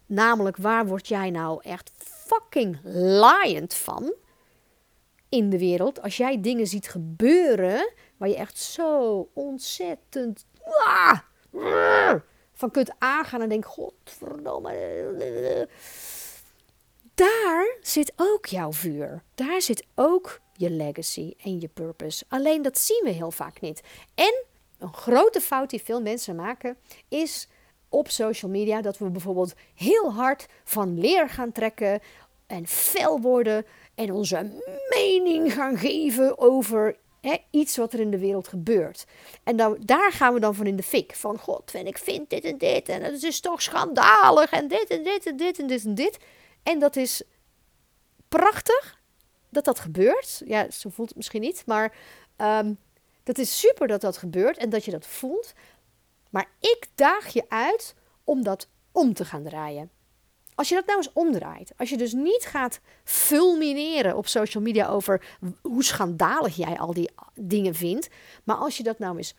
namelijk 0.06 0.56
waar 0.56 0.86
word 0.86 1.08
jij 1.08 1.30
nou 1.30 1.60
echt 1.62 1.92
fucking 1.96 2.78
laaiend 2.94 3.74
van 3.74 4.14
in 5.28 5.50
de 5.50 5.58
wereld? 5.58 6.02
Als 6.02 6.16
jij 6.16 6.40
dingen 6.40 6.66
ziet 6.66 6.88
gebeuren 6.88 7.92
waar 8.16 8.28
je 8.28 8.36
echt 8.36 8.58
zo 8.58 9.28
ontzettend 9.34 10.46
ah, 10.84 11.18
van 12.62 12.70
kunt 12.70 12.92
aangaan 12.98 13.40
en 13.40 13.48
denk, 13.48 13.66
godverdomme 13.66 14.70
daar 17.14 17.76
zit 17.80 18.12
ook 18.16 18.46
jouw 18.46 18.72
vuur. 18.72 19.22
Daar 19.34 19.62
zit 19.62 19.86
ook 19.94 20.40
je 20.52 20.70
legacy 20.70 21.34
en 21.42 21.60
je 21.60 21.68
purpose. 21.68 22.24
Alleen 22.28 22.62
dat 22.62 22.78
zien 22.78 23.00
we 23.04 23.10
heel 23.10 23.30
vaak 23.30 23.60
niet. 23.60 23.80
En 24.14 24.44
een 24.78 24.94
grote 24.94 25.40
fout 25.40 25.70
die 25.70 25.82
veel 25.82 26.00
mensen 26.00 26.36
maken 26.36 26.76
is 27.08 27.48
op 27.88 28.10
social 28.10 28.50
media 28.50 28.80
dat 28.80 28.98
we 28.98 29.10
bijvoorbeeld 29.10 29.54
heel 29.74 30.12
hard 30.12 30.46
van 30.64 30.98
leer 31.00 31.28
gaan 31.28 31.52
trekken 31.52 32.00
en 32.46 32.66
fel 32.66 33.20
worden 33.20 33.66
en 33.94 34.12
onze 34.12 34.62
mening 34.88 35.52
gaan 35.52 35.78
geven 35.78 36.38
over 36.38 36.96
iets 37.50 37.76
wat 37.76 37.92
er 37.92 38.00
in 38.00 38.10
de 38.10 38.18
wereld 38.18 38.48
gebeurt. 38.48 39.04
En 39.42 39.56
dan, 39.56 39.76
daar 39.80 40.12
gaan 40.12 40.34
we 40.34 40.40
dan 40.40 40.54
van 40.54 40.66
in 40.66 40.76
de 40.76 40.82
fik. 40.82 41.14
Van 41.14 41.38
god, 41.38 41.74
en 41.74 41.86
ik 41.86 41.98
vind 41.98 42.30
dit 42.30 42.44
en 42.44 42.58
dit 42.58 42.88
en 42.88 43.02
het 43.02 43.22
is 43.22 43.40
toch 43.40 43.62
schandalig 43.62 44.50
en 44.50 44.68
dit 44.68 44.90
en 44.90 45.02
dit 45.02 45.26
en 45.26 45.36
dit 45.36 45.58
en 45.58 45.66
dit 45.66 45.84
en 45.84 45.94
dit. 45.94 46.18
En 46.62 46.78
dat 46.78 46.96
is 46.96 47.22
prachtig 48.28 49.00
dat 49.48 49.64
dat 49.64 49.80
gebeurt. 49.80 50.42
Ja, 50.44 50.70
zo 50.70 50.90
voelt 50.90 51.08
het 51.08 51.16
misschien 51.16 51.40
niet, 51.40 51.62
maar 51.66 51.94
um, 52.36 52.78
dat 53.22 53.38
is 53.38 53.58
super 53.58 53.86
dat 53.86 54.00
dat 54.00 54.16
gebeurt 54.16 54.56
en 54.56 54.70
dat 54.70 54.84
je 54.84 54.90
dat 54.90 55.06
voelt. 55.06 55.52
Maar 56.30 56.50
ik 56.60 56.88
daag 56.94 57.32
je 57.32 57.44
uit 57.48 57.94
om 58.24 58.42
dat 58.42 58.68
om 58.92 59.14
te 59.14 59.24
gaan 59.24 59.42
draaien. 59.42 59.90
Als 60.54 60.68
je 60.68 60.74
dat 60.74 60.86
nou 60.86 60.98
eens 60.98 61.12
omdraait, 61.12 61.72
als 61.76 61.90
je 61.90 61.96
dus 61.96 62.12
niet 62.12 62.44
gaat 62.44 62.80
fulmineren 63.04 64.16
op 64.16 64.26
social 64.26 64.62
media 64.62 64.88
over 64.88 65.38
hoe 65.62 65.84
schandalig 65.84 66.56
jij 66.56 66.78
al 66.78 66.92
die 66.92 67.10
dingen 67.34 67.74
vindt, 67.74 68.08
maar 68.44 68.56
als 68.56 68.76
je 68.76 68.82
dat 68.82 68.98
nou 68.98 69.16
eens 69.16 69.34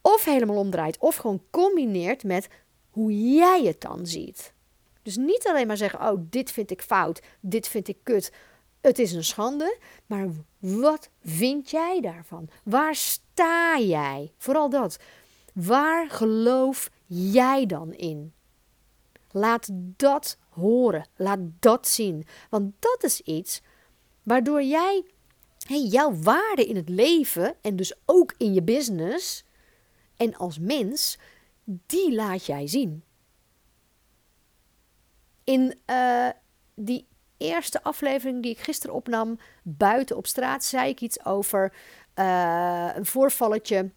of 0.00 0.24
helemaal 0.24 0.56
omdraait 0.56 0.98
of 0.98 1.16
gewoon 1.16 1.42
combineert 1.50 2.24
met 2.24 2.48
hoe 2.90 3.34
jij 3.34 3.62
het 3.64 3.80
dan 3.80 4.06
ziet. 4.06 4.52
Dus 5.02 5.16
niet 5.16 5.46
alleen 5.46 5.66
maar 5.66 5.76
zeggen: 5.76 6.00
Oh, 6.00 6.20
dit 6.20 6.50
vind 6.50 6.70
ik 6.70 6.82
fout, 6.82 7.22
dit 7.40 7.68
vind 7.68 7.88
ik 7.88 7.96
kut, 8.02 8.32
het 8.80 8.98
is 8.98 9.12
een 9.12 9.24
schande. 9.24 9.78
Maar 10.06 10.28
wat 10.58 11.08
vind 11.22 11.70
jij 11.70 12.00
daarvan? 12.00 12.48
Waar 12.64 12.94
sta 12.94 13.78
jij? 13.78 14.32
Vooral 14.36 14.70
dat. 14.70 14.98
Waar 15.54 16.10
geloof 16.10 16.90
jij 17.06 17.66
dan 17.66 17.92
in? 17.92 18.32
Laat 19.30 19.68
dat 19.72 20.38
horen, 20.48 21.06
laat 21.16 21.38
dat 21.58 21.88
zien. 21.88 22.26
Want 22.50 22.72
dat 22.78 23.02
is 23.02 23.20
iets 23.20 23.60
waardoor 24.22 24.62
jij 24.62 25.04
jouw 25.68 26.14
waarde 26.14 26.66
in 26.66 26.76
het 26.76 26.88
leven 26.88 27.54
en 27.60 27.76
dus 27.76 27.94
ook 28.04 28.34
in 28.36 28.54
je 28.54 28.62
business 28.62 29.44
en 30.16 30.36
als 30.36 30.58
mens, 30.58 31.18
die 31.64 32.14
laat 32.14 32.46
jij 32.46 32.66
zien. 32.66 33.04
In 35.44 35.74
uh, 35.86 36.28
die 36.74 37.06
eerste 37.36 37.82
aflevering 37.82 38.42
die 38.42 38.50
ik 38.50 38.58
gisteren 38.58 38.94
opnam, 38.94 39.38
buiten 39.62 40.16
op 40.16 40.26
straat, 40.26 40.64
zei 40.64 40.88
ik 40.88 41.00
iets 41.00 41.24
over 41.24 41.72
uh, 42.14 42.90
een 42.94 43.06
voorvalletje 43.06 43.90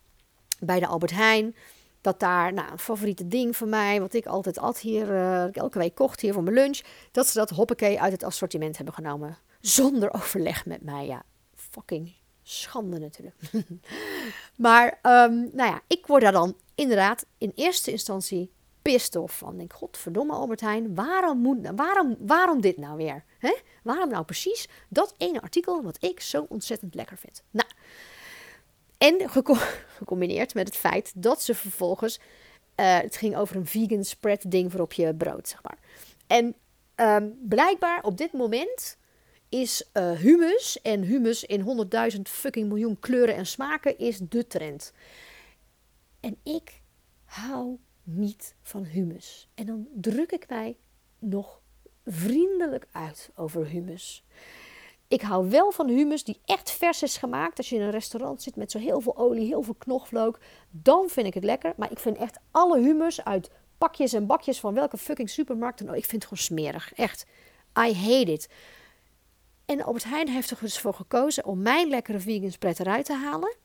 bij 0.59 0.79
de 0.79 0.87
Albert 0.87 1.11
Heijn. 1.11 1.55
Dat 2.03 2.19
daar, 2.19 2.53
nou, 2.53 2.71
een 2.71 2.79
favoriete 2.79 3.27
ding 3.27 3.57
van 3.57 3.69
mij, 3.69 3.99
wat 3.99 4.13
ik 4.13 4.25
altijd 4.25 4.59
at 4.59 4.79
hier, 4.79 5.09
uh, 5.09 5.55
elke 5.55 5.79
week 5.79 5.95
kocht 5.95 6.19
hier 6.19 6.33
voor 6.33 6.43
mijn 6.43 6.55
lunch, 6.55 6.81
dat 7.11 7.27
ze 7.27 7.37
dat 7.37 7.49
hoppakee 7.49 8.01
uit 8.01 8.11
het 8.11 8.23
assortiment 8.23 8.75
hebben 8.75 8.93
genomen. 8.93 9.37
Zonder 9.61 10.13
overleg 10.19 10.65
met 10.65 10.81
mij, 10.81 11.05
ja. 11.05 11.23
Fucking 11.55 12.13
schande 12.43 12.99
natuurlijk. 12.99 13.35
maar, 14.65 14.99
um, 15.01 15.49
nou 15.53 15.69
ja, 15.69 15.81
ik 15.87 16.07
word 16.07 16.21
daar 16.21 16.31
dan 16.31 16.57
inderdaad 16.75 17.25
in 17.37 17.51
eerste 17.55 17.91
instantie 17.91 18.51
pissed 18.81 19.17
van. 19.25 19.57
Denk, 19.57 19.73
godverdomme 19.73 20.33
Albert 20.33 20.61
Heijn, 20.61 20.95
waarom, 20.95 21.37
moet, 21.37 21.69
waarom, 21.75 22.15
waarom 22.19 22.61
dit 22.61 22.77
nou 22.77 22.97
weer? 22.97 23.23
Hè? 23.37 23.55
Waarom 23.83 24.09
nou 24.09 24.25
precies 24.25 24.67
dat 24.89 25.13
ene 25.17 25.41
artikel 25.41 25.83
wat 25.83 26.03
ik 26.03 26.19
zo 26.19 26.45
ontzettend 26.49 26.95
lekker 26.95 27.17
vind? 27.17 27.43
Nou, 27.51 27.69
en 28.97 29.29
gecombineerd 29.97 30.53
met 30.53 30.67
het 30.67 30.77
feit 30.77 31.11
dat 31.15 31.41
ze 31.41 31.55
vervolgens, 31.55 32.19
uh, 32.19 32.99
het 32.99 33.15
ging 33.15 33.35
over 33.35 33.55
een 33.55 33.65
vegan 33.65 34.03
spread 34.03 34.51
ding 34.51 34.71
voor 34.71 34.81
op 34.81 34.93
je 34.93 35.15
brood, 35.15 35.47
zeg 35.47 35.63
maar. 35.63 35.77
En 36.27 36.55
um, 36.95 37.37
blijkbaar 37.41 38.03
op 38.03 38.17
dit 38.17 38.33
moment 38.33 38.97
is 39.49 39.89
uh, 39.93 40.11
humus 40.11 40.81
en 40.81 41.01
humus 41.01 41.43
in 41.43 41.87
100.000 42.15 42.21
fucking 42.21 42.67
miljoen 42.67 42.99
kleuren 42.99 43.35
en 43.35 43.45
smaken 43.45 43.97
is 43.97 44.17
de 44.17 44.47
trend. 44.47 44.93
En 46.19 46.37
ik 46.43 46.81
hou 47.23 47.77
niet 48.03 48.55
van 48.61 48.83
humus. 48.83 49.49
En 49.53 49.65
dan 49.65 49.87
druk 49.93 50.31
ik 50.31 50.49
mij 50.49 50.77
nog 51.19 51.61
vriendelijk 52.05 52.87
uit 52.91 53.29
over 53.35 53.65
humus. 53.65 54.23
Ik 55.13 55.21
hou 55.21 55.49
wel 55.49 55.71
van 55.71 55.87
humus 55.87 56.23
die 56.23 56.39
echt 56.45 56.71
vers 56.71 57.03
is 57.03 57.17
gemaakt. 57.17 57.57
Als 57.57 57.69
je 57.69 57.75
in 57.75 57.81
een 57.81 57.91
restaurant 57.91 58.41
zit 58.41 58.55
met 58.55 58.71
zo 58.71 58.79
heel 58.79 59.01
veel 59.01 59.17
olie, 59.17 59.47
heel 59.47 59.61
veel 59.61 59.75
knoflook, 59.77 60.39
dan 60.71 61.09
vind 61.09 61.27
ik 61.27 61.33
het 61.33 61.43
lekker. 61.43 61.73
Maar 61.77 61.91
ik 61.91 61.99
vind 61.99 62.17
echt 62.17 62.37
alle 62.51 62.79
humus 62.79 63.23
uit 63.23 63.51
pakjes 63.77 64.13
en 64.13 64.25
bakjes 64.25 64.59
van 64.59 64.73
welke 64.73 64.97
fucking 64.97 65.29
supermarkt 65.29 65.79
dan 65.79 65.89
ook. 65.89 65.95
Ik 65.95 66.05
vind 66.05 66.23
het 66.23 66.23
gewoon 66.23 66.43
smerig. 66.43 66.93
Echt. 66.93 67.25
I 67.79 67.93
hate 67.93 68.31
it. 68.31 68.49
En 69.65 69.83
Albert 69.83 70.03
Heijn 70.03 70.29
heeft 70.29 70.49
er 70.49 70.57
dus 70.59 70.79
voor 70.79 70.93
gekozen 70.93 71.45
om 71.45 71.61
mijn 71.61 71.89
lekkere 71.89 72.19
vegan 72.19 72.51
spread 72.51 72.79
eruit 72.79 73.05
te 73.05 73.13
halen. 73.13 73.55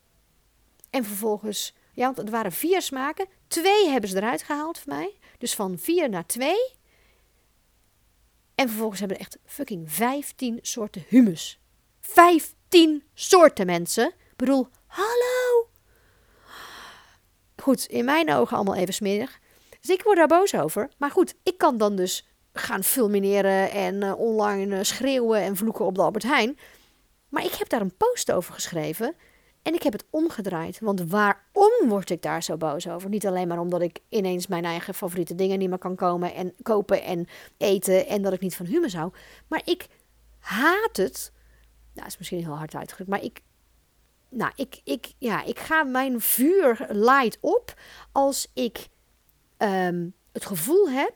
En 0.91 1.05
vervolgens 1.05 1.75
ja, 1.93 2.05
want 2.05 2.17
het 2.17 2.31
waren 2.31 2.53
vier 2.53 2.83
smaken. 2.83 3.27
Twee 3.47 3.89
hebben 3.89 4.11
ze 4.11 4.17
eruit 4.17 4.43
gehaald 4.43 4.79
voor 4.79 4.93
mij. 4.93 5.15
Dus 5.39 5.55
van 5.55 5.79
vier 5.79 6.09
naar 6.09 6.27
twee. 6.27 6.77
En 8.59 8.69
vervolgens 8.69 9.01
hebben 9.01 9.17
we 9.17 9.23
echt 9.23 9.39
fucking 9.45 9.93
15 9.93 10.59
soorten 10.63 11.05
humus. 11.09 11.61
15 12.01 13.03
soorten 13.15 13.67
mensen. 13.67 14.07
Ik 14.07 14.37
bedoel, 14.37 14.69
hallo. 14.87 15.69
Goed, 17.57 17.87
in 17.87 18.05
mijn 18.05 18.33
ogen 18.33 18.57
allemaal 18.57 18.75
even 18.75 18.95
smerig. 18.95 19.39
Dus 19.81 19.91
ik 19.91 20.03
word 20.03 20.17
daar 20.17 20.27
boos 20.27 20.55
over. 20.55 20.89
Maar 20.97 21.11
goed, 21.11 21.35
ik 21.43 21.59
kan 21.59 21.77
dan 21.77 21.97
dus 21.97 22.27
gaan 22.53 22.85
fulmineren 22.85 23.71
en 23.71 23.95
uh, 23.95 24.19
online 24.19 24.85
schreeuwen 24.85 25.41
en 25.41 25.57
vloeken 25.57 25.85
op 25.85 25.95
de 25.95 26.03
Albert 26.03 26.25
Heijn. 26.25 26.59
Maar 27.29 27.45
ik 27.45 27.55
heb 27.55 27.69
daar 27.69 27.81
een 27.81 27.97
post 27.97 28.33
over 28.33 28.55
geschreven 28.55 29.15
en 29.69 29.75
ik 29.75 29.83
heb 29.83 29.93
het 29.93 30.05
omgedraaid. 30.11 30.81
Want 30.81 31.11
waarom 31.11 31.89
word 31.89 32.11
ik 32.11 32.23
daar 32.23 32.43
zo 32.43 32.57
boos 32.57 32.89
over? 32.89 33.09
Niet 33.09 33.27
alleen 33.27 33.49
maar 33.49 33.59
omdat 33.59 33.83
ik 33.83 34.01
ineens 34.09 34.47
mijn 34.47 34.65
eigen 34.65 34.95
favoriete 34.95 35.35
dingen 35.35 35.59
niet 35.59 35.69
meer 35.69 35.79
kan 35.79 35.95
komen 35.95 36.35
en 36.35 36.55
kopen 36.63 37.03
en 37.03 37.27
eten 37.57 38.07
en 38.07 38.23
dat 38.23 38.33
ik 38.33 38.41
niet 38.41 38.57
van 38.57 38.67
humus 38.67 38.95
hou. 38.95 39.13
Maar 39.47 39.63
ik 39.65 39.87
haat 40.39 40.97
het. 40.97 41.33
Nou, 41.95 42.07
is 42.07 42.19
misschien 42.19 42.43
heel 42.43 42.57
hard 42.57 42.75
uitgedrukt, 42.75 43.11
maar 43.11 43.23
ik. 43.23 43.43
Nou, 44.29 44.53
ik, 44.55 44.81
ik, 44.85 45.13
ja, 45.19 45.45
ik 45.45 45.59
ga 45.59 45.83
mijn 45.83 46.21
vuur 46.21 46.87
light 46.89 47.39
op 47.41 47.75
als 48.13 48.51
ik 48.55 48.89
um, 49.59 50.15
het 50.33 50.45
gevoel 50.47 50.91
heb 50.91 51.15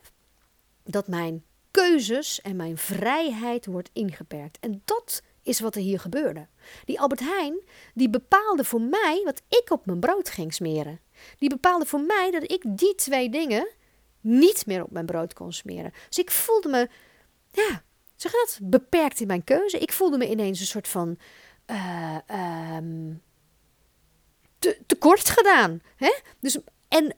dat 0.84 1.08
mijn 1.08 1.44
keuzes 1.70 2.40
en 2.40 2.56
mijn 2.56 2.78
vrijheid 2.78 3.66
wordt 3.66 3.90
ingeperkt. 3.92 4.58
En 4.60 4.82
dat 4.84 5.22
is 5.42 5.60
wat 5.60 5.74
er 5.74 5.80
hier 5.80 6.00
gebeurde. 6.00 6.46
Die 6.84 7.00
Albert 7.00 7.20
Heijn, 7.20 7.60
die 7.94 8.10
bepaalde 8.10 8.64
voor 8.64 8.80
mij 8.80 9.22
wat 9.24 9.42
ik 9.48 9.70
op 9.70 9.86
mijn 9.86 10.00
brood 10.00 10.30
ging 10.30 10.54
smeren. 10.54 11.00
Die 11.38 11.48
bepaalde 11.48 11.86
voor 11.86 12.00
mij 12.00 12.30
dat 12.30 12.50
ik 12.50 12.62
die 12.66 12.94
twee 12.94 13.30
dingen 13.30 13.68
niet 14.20 14.66
meer 14.66 14.82
op 14.82 14.90
mijn 14.90 15.06
brood 15.06 15.32
kon 15.32 15.52
smeren. 15.52 15.92
Dus 16.08 16.18
ik 16.18 16.30
voelde 16.30 16.68
me, 16.68 16.88
ja, 17.50 17.82
zeg 18.16 18.32
dat, 18.32 18.58
beperkt 18.62 19.20
in 19.20 19.26
mijn 19.26 19.44
keuze. 19.44 19.78
Ik 19.78 19.92
voelde 19.92 20.18
me 20.18 20.30
ineens 20.30 20.60
een 20.60 20.66
soort 20.66 20.88
van 20.88 21.18
uh, 21.66 22.16
um, 22.76 23.22
te, 24.58 24.78
tekort 24.86 25.28
gedaan. 25.28 25.80
Hè? 25.96 26.14
Dus, 26.40 26.58
en 26.88 27.16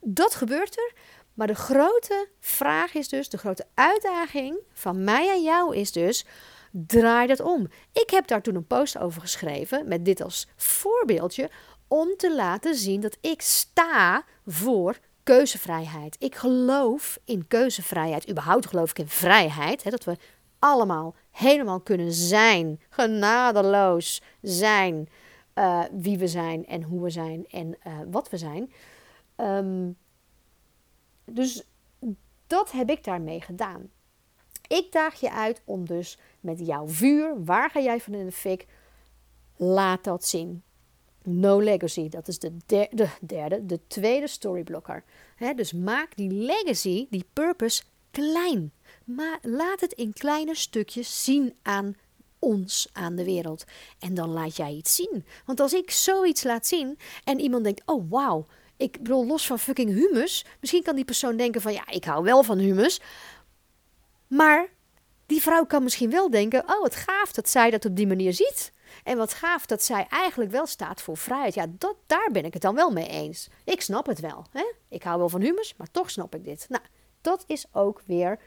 dat 0.00 0.34
gebeurt 0.34 0.76
er. 0.76 0.92
Maar 1.34 1.46
de 1.46 1.54
grote 1.54 2.28
vraag 2.40 2.94
is 2.94 3.08
dus, 3.08 3.28
de 3.28 3.38
grote 3.38 3.66
uitdaging 3.74 4.58
van 4.72 5.04
mij 5.04 5.30
en 5.30 5.42
jou 5.42 5.76
is 5.76 5.92
dus 5.92 6.24
Draai 6.70 7.26
dat 7.26 7.40
om. 7.40 7.68
Ik 7.92 8.10
heb 8.10 8.26
daar 8.26 8.42
toen 8.42 8.54
een 8.54 8.66
post 8.66 8.98
over 8.98 9.20
geschreven 9.20 9.88
met 9.88 10.04
dit 10.04 10.22
als 10.22 10.48
voorbeeldje 10.56 11.50
om 11.88 12.16
te 12.16 12.34
laten 12.34 12.74
zien 12.74 13.00
dat 13.00 13.16
ik 13.20 13.42
sta 13.42 14.24
voor 14.46 14.98
keuzevrijheid. 15.22 16.16
Ik 16.18 16.34
geloof 16.34 17.18
in 17.24 17.46
keuzevrijheid. 17.46 18.30
Überhaupt 18.30 18.66
geloof 18.66 18.90
ik 18.90 18.98
in 18.98 19.08
vrijheid. 19.08 19.82
Hè, 19.82 19.90
dat 19.90 20.04
we 20.04 20.16
allemaal 20.58 21.14
helemaal 21.30 21.80
kunnen 21.80 22.12
zijn, 22.12 22.80
genadeloos 22.90 24.22
zijn 24.42 25.08
uh, 25.54 25.84
wie 25.92 26.18
we 26.18 26.26
zijn 26.26 26.66
en 26.66 26.82
hoe 26.82 27.02
we 27.02 27.10
zijn 27.10 27.46
en 27.46 27.76
uh, 27.86 27.98
wat 28.10 28.30
we 28.30 28.36
zijn. 28.36 28.72
Um, 29.36 29.96
dus 31.24 31.62
dat 32.46 32.72
heb 32.72 32.90
ik 32.90 33.04
daarmee 33.04 33.40
gedaan. 33.40 33.90
Ik 34.70 34.92
daag 34.92 35.20
je 35.20 35.30
uit 35.30 35.62
om 35.64 35.86
dus 35.86 36.18
met 36.40 36.66
jouw 36.66 36.88
vuur, 36.88 37.44
waar 37.44 37.70
ga 37.70 37.80
jij 37.80 38.00
van 38.00 38.14
in 38.14 38.24
de 38.24 38.32
fik? 38.32 38.66
Laat 39.56 40.04
dat 40.04 40.24
zien. 40.24 40.62
No 41.22 41.60
legacy, 41.60 42.08
dat 42.08 42.28
is 42.28 42.38
de 42.38 42.56
derde, 42.66 42.96
de, 42.96 43.08
derde, 43.20 43.66
de 43.66 43.80
tweede 43.86 44.26
storyblokker. 44.26 45.04
dus 45.56 45.72
maak 45.72 46.16
die 46.16 46.30
legacy, 46.30 47.06
die 47.10 47.24
purpose, 47.32 47.82
klein. 48.10 48.72
Maar 49.04 49.38
laat 49.42 49.80
het 49.80 49.92
in 49.92 50.12
kleine 50.12 50.54
stukjes 50.54 51.24
zien 51.24 51.54
aan 51.62 51.96
ons, 52.38 52.88
aan 52.92 53.16
de 53.16 53.24
wereld. 53.24 53.64
En 53.98 54.14
dan 54.14 54.28
laat 54.28 54.56
jij 54.56 54.72
iets 54.72 54.94
zien. 54.94 55.24
Want 55.46 55.60
als 55.60 55.72
ik 55.72 55.90
zoiets 55.90 56.42
laat 56.42 56.66
zien 56.66 56.98
en 57.24 57.40
iemand 57.40 57.64
denkt: 57.64 57.82
oh 57.84 58.10
wauw, 58.10 58.46
ik 58.76 58.92
bedoel, 58.92 59.26
los 59.26 59.46
van 59.46 59.58
fucking 59.58 59.90
humus. 59.90 60.44
Misschien 60.60 60.82
kan 60.82 60.96
die 60.96 61.04
persoon 61.04 61.36
denken: 61.36 61.60
van 61.60 61.72
ja, 61.72 61.88
ik 61.88 62.04
hou 62.04 62.24
wel 62.24 62.42
van 62.42 62.58
humus. 62.58 63.00
Maar 64.30 64.68
die 65.26 65.40
vrouw 65.40 65.64
kan 65.64 65.82
misschien 65.82 66.10
wel 66.10 66.30
denken: 66.30 66.62
oh, 66.68 66.80
wat 66.80 66.96
gaaf 66.96 67.32
dat 67.32 67.48
zij 67.48 67.70
dat 67.70 67.84
op 67.84 67.96
die 67.96 68.06
manier 68.06 68.32
ziet. 68.32 68.72
En 69.04 69.16
wat 69.16 69.34
gaaf 69.34 69.66
dat 69.66 69.82
zij 69.82 70.06
eigenlijk 70.08 70.50
wel 70.50 70.66
staat 70.66 71.02
voor 71.02 71.16
vrijheid. 71.16 71.54
Ja, 71.54 71.66
dat, 71.68 71.96
daar 72.06 72.28
ben 72.32 72.44
ik 72.44 72.52
het 72.52 72.62
dan 72.62 72.74
wel 72.74 72.90
mee 72.90 73.06
eens. 73.06 73.48
Ik 73.64 73.80
snap 73.80 74.06
het 74.06 74.20
wel. 74.20 74.46
Hè? 74.50 74.72
Ik 74.88 75.02
hou 75.02 75.18
wel 75.18 75.28
van 75.28 75.40
humus, 75.40 75.74
maar 75.76 75.90
toch 75.90 76.10
snap 76.10 76.34
ik 76.34 76.44
dit. 76.44 76.66
Nou, 76.68 76.82
dat 77.20 77.44
is 77.46 77.66
ook 77.72 78.02
weer 78.06 78.38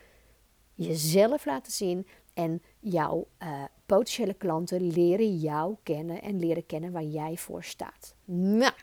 jezelf 0.74 1.46
laten 1.46 1.72
zien. 1.72 2.08
En 2.34 2.62
jouw 2.80 3.28
uh, 3.44 3.64
potentiële 3.86 4.34
klanten 4.34 4.92
leren 4.92 5.38
jou 5.38 5.76
kennen 5.84 6.22
en 6.22 6.40
leren 6.40 6.66
kennen 6.66 6.92
waar 6.92 7.04
jij 7.04 7.38
voor 7.38 7.64
staat. 7.64 8.16
Nou, 8.26 8.74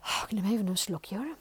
oh, 0.00 0.22
ik 0.28 0.32
neem 0.32 0.52
even 0.52 0.66
een 0.66 0.76
slokje 0.76 1.16
hoor. 1.16 1.36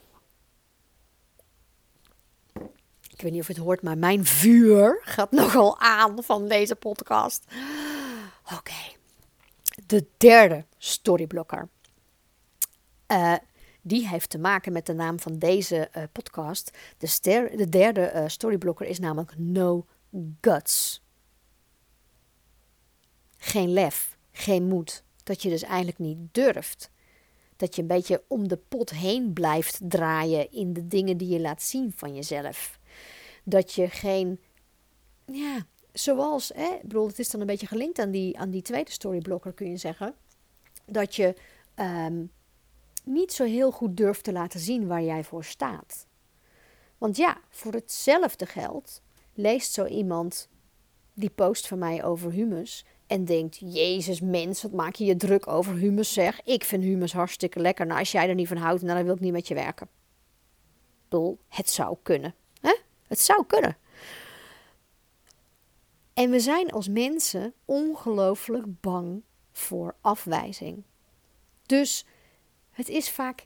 Ik 3.16 3.22
weet 3.22 3.32
niet 3.32 3.42
of 3.42 3.48
je 3.48 3.54
het 3.54 3.64
hoort, 3.64 3.82
maar 3.82 3.98
mijn 3.98 4.26
vuur 4.26 5.00
gaat 5.02 5.32
nogal 5.32 5.80
aan 5.80 6.24
van 6.24 6.48
deze 6.48 6.76
podcast. 6.76 7.46
Oké. 8.58 8.94
De 9.86 10.06
derde 10.18 10.66
storyblokker. 10.78 11.70
Uh, 13.12 13.34
die 13.82 14.08
heeft 14.08 14.30
te 14.30 14.38
maken 14.38 14.74
met 14.74 14.86
de 14.86 14.94
naam 14.94 15.20
van 15.20 15.38
deze 15.38 15.90
uh, 15.98 16.04
podcast. 16.12 16.78
De, 16.98 17.52
de 17.56 17.70
derde 17.70 18.12
uh, 18.16 18.24
storyblokker 18.28 18.86
is 18.86 19.00
namelijk 19.00 19.38
No 19.38 19.86
Guts. 20.42 21.02
Geen 23.38 23.74
lef, 23.74 24.18
geen 24.32 24.68
moed. 24.68 25.04
Dat 25.24 25.42
je 25.42 25.50
dus 25.50 25.64
eigenlijk 25.64 26.00
niet 26.00 26.18
durft. 26.32 26.90
Dat 27.56 27.76
je 27.76 27.82
een 27.82 27.88
beetje 27.88 28.24
om 28.28 28.48
de 28.48 28.58
pot 28.58 28.90
heen 28.90 29.34
blijft 29.34 29.80
draaien 29.84 30.52
in 30.52 30.74
de 30.74 30.88
dingen 30.88 31.18
die 31.18 31.30
je 31.30 31.40
laat 31.40 31.62
zien 31.62 31.94
van 31.96 32.16
jezelf 32.16 32.80
dat 33.46 33.74
je 33.74 33.90
geen, 33.90 34.40
ja, 35.26 35.66
zoals, 35.94 36.52
hè, 36.56 36.74
ik 36.74 36.82
bedoel, 36.82 37.08
het 37.08 37.20
is 37.20 37.30
dan 37.30 37.42
een 37.42 37.48
beetje 37.48 37.68
gelinkt 37.68 38.00
aan 38.00 38.12
die, 38.12 38.38
aan 38.38 38.50
die 38.50 38.62
tweede 38.62 38.92
storyblokker, 38.92 39.54
kun 39.54 39.70
je 39.70 39.78
zeggen, 39.78 40.16
dat 40.86 41.16
je 41.16 41.36
um, 41.76 42.32
niet 43.04 43.34
zo 43.34 43.44
heel 43.44 43.72
goed 43.72 43.98
durft 43.98 44.24
te 44.24 44.32
laten 44.32 44.60
zien 44.60 44.88
waar 44.88 45.04
jij 45.04 45.24
voor 45.24 45.44
staat. 45.44 46.08
Want 46.98 47.18
ja, 47.18 47.38
voor 47.50 47.74
hetzelfde 47.74 48.46
geld 48.46 49.02
leest 49.34 49.74
zo 49.74 49.86
iemand 49.86 50.50
die 51.14 51.30
post 51.30 51.68
van 51.68 51.80
mij 51.80 52.04
over 52.04 52.32
humus 52.32 52.86
en 53.08 53.26
denkt: 53.26 53.58
Jezus, 53.60 54.22
mens, 54.22 54.62
wat 54.62 54.72
maak 54.72 54.96
je 54.96 55.06
je 55.06 55.16
druk 55.16 55.48
over 55.48 55.76
humus? 55.76 56.14
Zeg, 56.14 56.42
ik 56.44 56.64
vind 56.64 56.84
humus 56.84 57.14
hartstikke 57.14 57.60
lekker. 57.60 57.86
Nou, 57.86 58.00
als 58.00 58.12
jij 58.12 58.30
er 58.30 58.36
niet 58.36 58.48
van 58.48 58.58
houdt, 58.58 58.82
nou, 58.82 58.96
dan 58.96 59.06
wil 59.06 59.16
ik 59.16 59.20
niet 59.20 59.32
met 59.32 59.48
je 59.48 59.54
werken. 59.54 59.88
Ik 59.88 61.10
bedoel, 61.10 61.40
het 61.48 61.70
zou 61.70 61.98
kunnen. 62.04 62.36
Het 63.08 63.20
zou 63.20 63.46
kunnen. 63.46 63.78
En 66.14 66.30
we 66.30 66.40
zijn 66.40 66.72
als 66.72 66.88
mensen 66.88 67.54
ongelooflijk 67.66 68.82
bang 68.82 69.24
voor 69.52 69.96
afwijzing. 70.02 70.84
Dus 71.66 72.06
het 72.72 72.90
is 72.90 73.10
vaak 73.10 73.46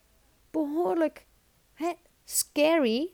behoorlijk 0.51 1.25
hè, 1.73 1.91
scary, 2.25 3.11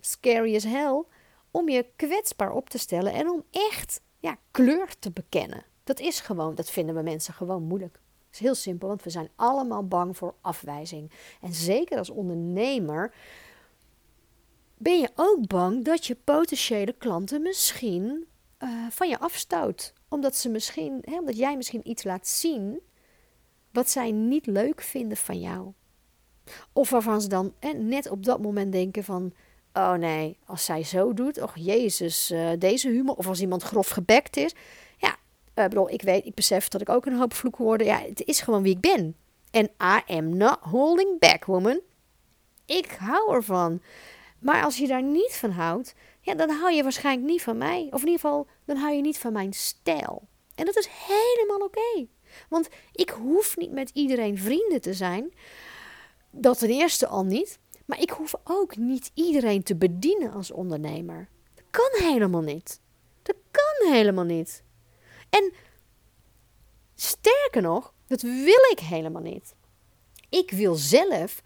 scary 0.00 0.54
as 0.54 0.64
hell, 0.64 1.02
om 1.50 1.68
je 1.68 1.86
kwetsbaar 1.96 2.52
op 2.52 2.70
te 2.70 2.78
stellen 2.78 3.12
en 3.12 3.28
om 3.30 3.44
echt 3.50 4.00
ja, 4.18 4.38
kleur 4.50 4.98
te 4.98 5.10
bekennen. 5.10 5.64
Dat 5.84 6.00
is 6.00 6.20
gewoon, 6.20 6.54
dat 6.54 6.70
vinden 6.70 6.94
we 6.94 7.02
mensen 7.02 7.34
gewoon 7.34 7.62
moeilijk. 7.62 8.00
Het 8.26 8.34
is 8.34 8.38
heel 8.38 8.54
simpel, 8.54 8.88
want 8.88 9.02
we 9.02 9.10
zijn 9.10 9.30
allemaal 9.36 9.86
bang 9.86 10.16
voor 10.16 10.34
afwijzing. 10.40 11.10
En 11.40 11.54
zeker 11.54 11.98
als 11.98 12.10
ondernemer 12.10 13.14
ben 14.78 14.98
je 14.98 15.10
ook 15.14 15.46
bang 15.46 15.84
dat 15.84 16.06
je 16.06 16.16
potentiële 16.24 16.92
klanten 16.92 17.42
misschien 17.42 18.26
uh, 18.58 18.86
van 18.90 19.08
je 19.08 19.18
afstoot. 19.18 19.92
Omdat, 20.08 20.36
ze 20.36 20.48
misschien, 20.48 20.98
hè, 21.00 21.18
omdat 21.18 21.36
jij 21.36 21.56
misschien 21.56 21.88
iets 21.88 22.04
laat 22.04 22.28
zien 22.28 22.80
wat 23.72 23.90
zij 23.90 24.10
niet 24.10 24.46
leuk 24.46 24.82
vinden 24.82 25.16
van 25.16 25.40
jou. 25.40 25.72
Of 26.72 26.90
waarvan 26.90 27.20
ze 27.20 27.28
dan 27.28 27.54
hè, 27.58 27.72
net 27.72 28.10
op 28.10 28.24
dat 28.24 28.42
moment 28.42 28.72
denken 28.72 29.04
van... 29.04 29.32
Oh 29.72 29.92
nee, 29.92 30.38
als 30.44 30.64
zij 30.64 30.84
zo 30.84 31.14
doet, 31.14 31.40
oh 31.42 31.52
jezus, 31.54 32.30
uh, 32.30 32.50
deze 32.58 32.88
humor. 32.88 33.14
Of 33.14 33.26
als 33.26 33.40
iemand 33.40 33.62
grof 33.62 33.88
gebekt 33.88 34.36
is. 34.36 34.54
Ja, 34.98 35.16
uh, 35.54 35.64
bedoel, 35.64 35.90
ik 35.90 36.02
weet, 36.02 36.26
ik 36.26 36.34
besef 36.34 36.68
dat 36.68 36.80
ik 36.80 36.88
ook 36.88 37.06
een 37.06 37.16
hoop 37.16 37.34
vloek 37.34 37.56
hoorde. 37.56 37.84
Ja, 37.84 37.98
het 37.98 38.24
is 38.24 38.40
gewoon 38.40 38.62
wie 38.62 38.74
ik 38.74 38.80
ben. 38.80 39.16
En 39.50 39.64
I 39.82 40.12
am 40.12 40.36
not 40.36 40.58
holding 40.60 41.18
back, 41.18 41.44
woman. 41.44 41.80
Ik 42.66 42.96
hou 42.98 43.34
ervan. 43.34 43.80
Maar 44.38 44.64
als 44.64 44.78
je 44.78 44.86
daar 44.86 45.02
niet 45.02 45.32
van 45.32 45.50
houdt, 45.50 45.94
ja, 46.20 46.34
dan 46.34 46.50
hou 46.50 46.72
je 46.72 46.82
waarschijnlijk 46.82 47.26
niet 47.26 47.42
van 47.42 47.58
mij. 47.58 47.86
Of 47.90 48.00
in 48.00 48.08
ieder 48.08 48.20
geval, 48.20 48.46
dan 48.64 48.76
hou 48.76 48.94
je 48.94 49.00
niet 49.00 49.18
van 49.18 49.32
mijn 49.32 49.52
stijl. 49.52 50.28
En 50.54 50.64
dat 50.64 50.76
is 50.76 50.88
helemaal 50.90 51.66
oké. 51.66 52.06
Want 52.48 52.68
ik 52.92 53.10
hoef 53.10 53.56
niet 53.56 53.72
met 53.72 53.90
iedereen 53.94 54.38
vrienden 54.38 54.80
te 54.80 54.94
zijn. 54.94 55.34
Dat 56.30 56.58
ten 56.58 56.68
eerste 56.68 57.06
al 57.06 57.24
niet. 57.24 57.58
Maar 57.84 58.00
ik 58.00 58.10
hoef 58.10 58.34
ook 58.44 58.76
niet 58.76 59.10
iedereen 59.14 59.62
te 59.62 59.76
bedienen 59.76 60.32
als 60.32 60.50
ondernemer. 60.50 61.28
Dat 61.54 61.64
kan 61.70 62.10
helemaal 62.10 62.40
niet. 62.40 62.80
Dat 63.22 63.36
kan 63.50 63.92
helemaal 63.92 64.24
niet. 64.24 64.62
En 65.30 65.52
sterker 66.94 67.62
nog, 67.62 67.94
dat 68.06 68.22
wil 68.22 68.70
ik 68.70 68.80
helemaal 68.80 69.22
niet. 69.22 69.54
Ik 70.28 70.50
wil 70.50 70.74
zelf 70.74 71.42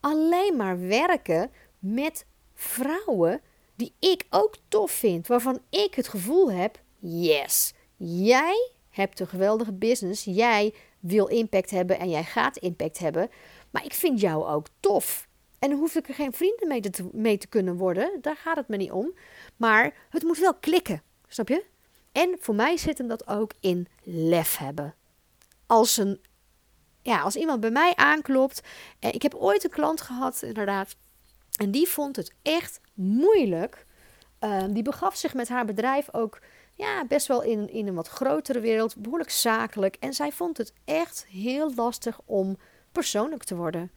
alleen 0.00 0.56
maar 0.56 0.80
werken 0.80 1.50
met 1.80 2.26
vrouwen 2.54 3.40
die 3.74 3.94
ik 3.98 4.26
ook 4.30 4.56
tof 4.68 4.90
vind, 4.90 5.26
waarvan 5.26 5.60
ik 5.70 5.94
het 5.94 6.08
gevoel 6.08 6.52
heb: 6.52 6.80
yes, 6.98 7.72
jij 7.96 8.70
hebt 8.90 9.20
een 9.20 9.26
geweldige 9.26 9.72
business, 9.72 10.24
jij 10.24 10.74
wil 10.98 11.26
impact 11.26 11.70
hebben 11.70 11.98
en 11.98 12.10
jij 12.10 12.24
gaat 12.24 12.56
impact 12.56 12.98
hebben, 12.98 13.30
maar 13.70 13.84
ik 13.84 13.94
vind 13.94 14.20
jou 14.20 14.44
ook 14.44 14.66
tof. 14.80 15.28
En 15.58 15.70
dan 15.70 15.78
hoef 15.78 15.94
ik 15.94 16.08
er 16.08 16.14
geen 16.14 16.32
vrienden 16.32 16.68
mee 16.68 16.80
te, 16.80 17.08
mee 17.12 17.38
te 17.38 17.46
kunnen 17.46 17.76
worden, 17.76 18.18
daar 18.20 18.36
gaat 18.36 18.56
het 18.56 18.68
me 18.68 18.76
niet 18.76 18.90
om. 18.90 19.12
Maar 19.56 19.94
het 20.10 20.22
moet 20.22 20.38
wel 20.38 20.54
klikken, 20.54 21.02
snap 21.28 21.48
je? 21.48 21.64
En 22.12 22.36
voor 22.40 22.54
mij 22.54 22.76
zit 22.76 22.98
hem 22.98 23.08
dat 23.08 23.28
ook 23.28 23.52
in 23.60 23.88
lef 24.02 24.56
hebben. 24.56 24.94
Als, 25.66 25.96
een, 25.96 26.20
ja, 27.02 27.20
als 27.20 27.36
iemand 27.36 27.60
bij 27.60 27.70
mij 27.70 27.92
aanklopt. 27.96 28.62
Eh, 28.98 29.14
ik 29.14 29.22
heb 29.22 29.34
ooit 29.34 29.64
een 29.64 29.70
klant 29.70 30.00
gehad, 30.00 30.42
inderdaad. 30.42 30.96
En 31.60 31.70
die 31.70 31.88
vond 31.88 32.16
het 32.16 32.32
echt 32.42 32.80
moeilijk. 32.94 33.86
Uh, 34.40 34.62
die 34.70 34.82
begaf 34.82 35.16
zich 35.16 35.34
met 35.34 35.48
haar 35.48 35.64
bedrijf 35.64 36.14
ook 36.14 36.40
ja, 36.74 37.04
best 37.04 37.26
wel 37.26 37.42
in, 37.42 37.70
in 37.70 37.86
een 37.86 37.94
wat 37.94 38.08
grotere 38.08 38.60
wereld, 38.60 38.96
behoorlijk 38.96 39.30
zakelijk. 39.30 39.96
En 39.96 40.12
zij 40.12 40.32
vond 40.32 40.56
het 40.56 40.72
echt 40.84 41.26
heel 41.28 41.74
lastig 41.74 42.20
om 42.24 42.58
persoonlijk 42.92 43.44
te 43.44 43.56
worden. 43.56 43.90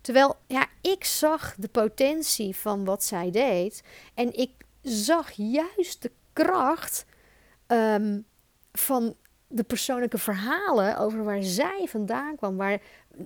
Terwijl 0.00 0.36
ja, 0.46 0.66
ik 0.80 1.04
zag 1.04 1.54
de 1.58 1.68
potentie 1.68 2.56
van 2.56 2.84
wat 2.84 3.04
zij 3.04 3.30
deed. 3.30 3.82
En 4.14 4.36
ik 4.36 4.50
zag 4.82 5.30
juist 5.32 6.02
de 6.02 6.10
kracht 6.32 7.06
um, 7.66 8.24
van 8.72 9.16
de 9.48 9.64
persoonlijke 9.64 10.18
verhalen 10.18 10.98
over 10.98 11.24
waar 11.24 11.42
zij 11.42 11.86
vandaan 11.88 12.36
kwam. 12.36 12.56
Waar, 12.56 12.80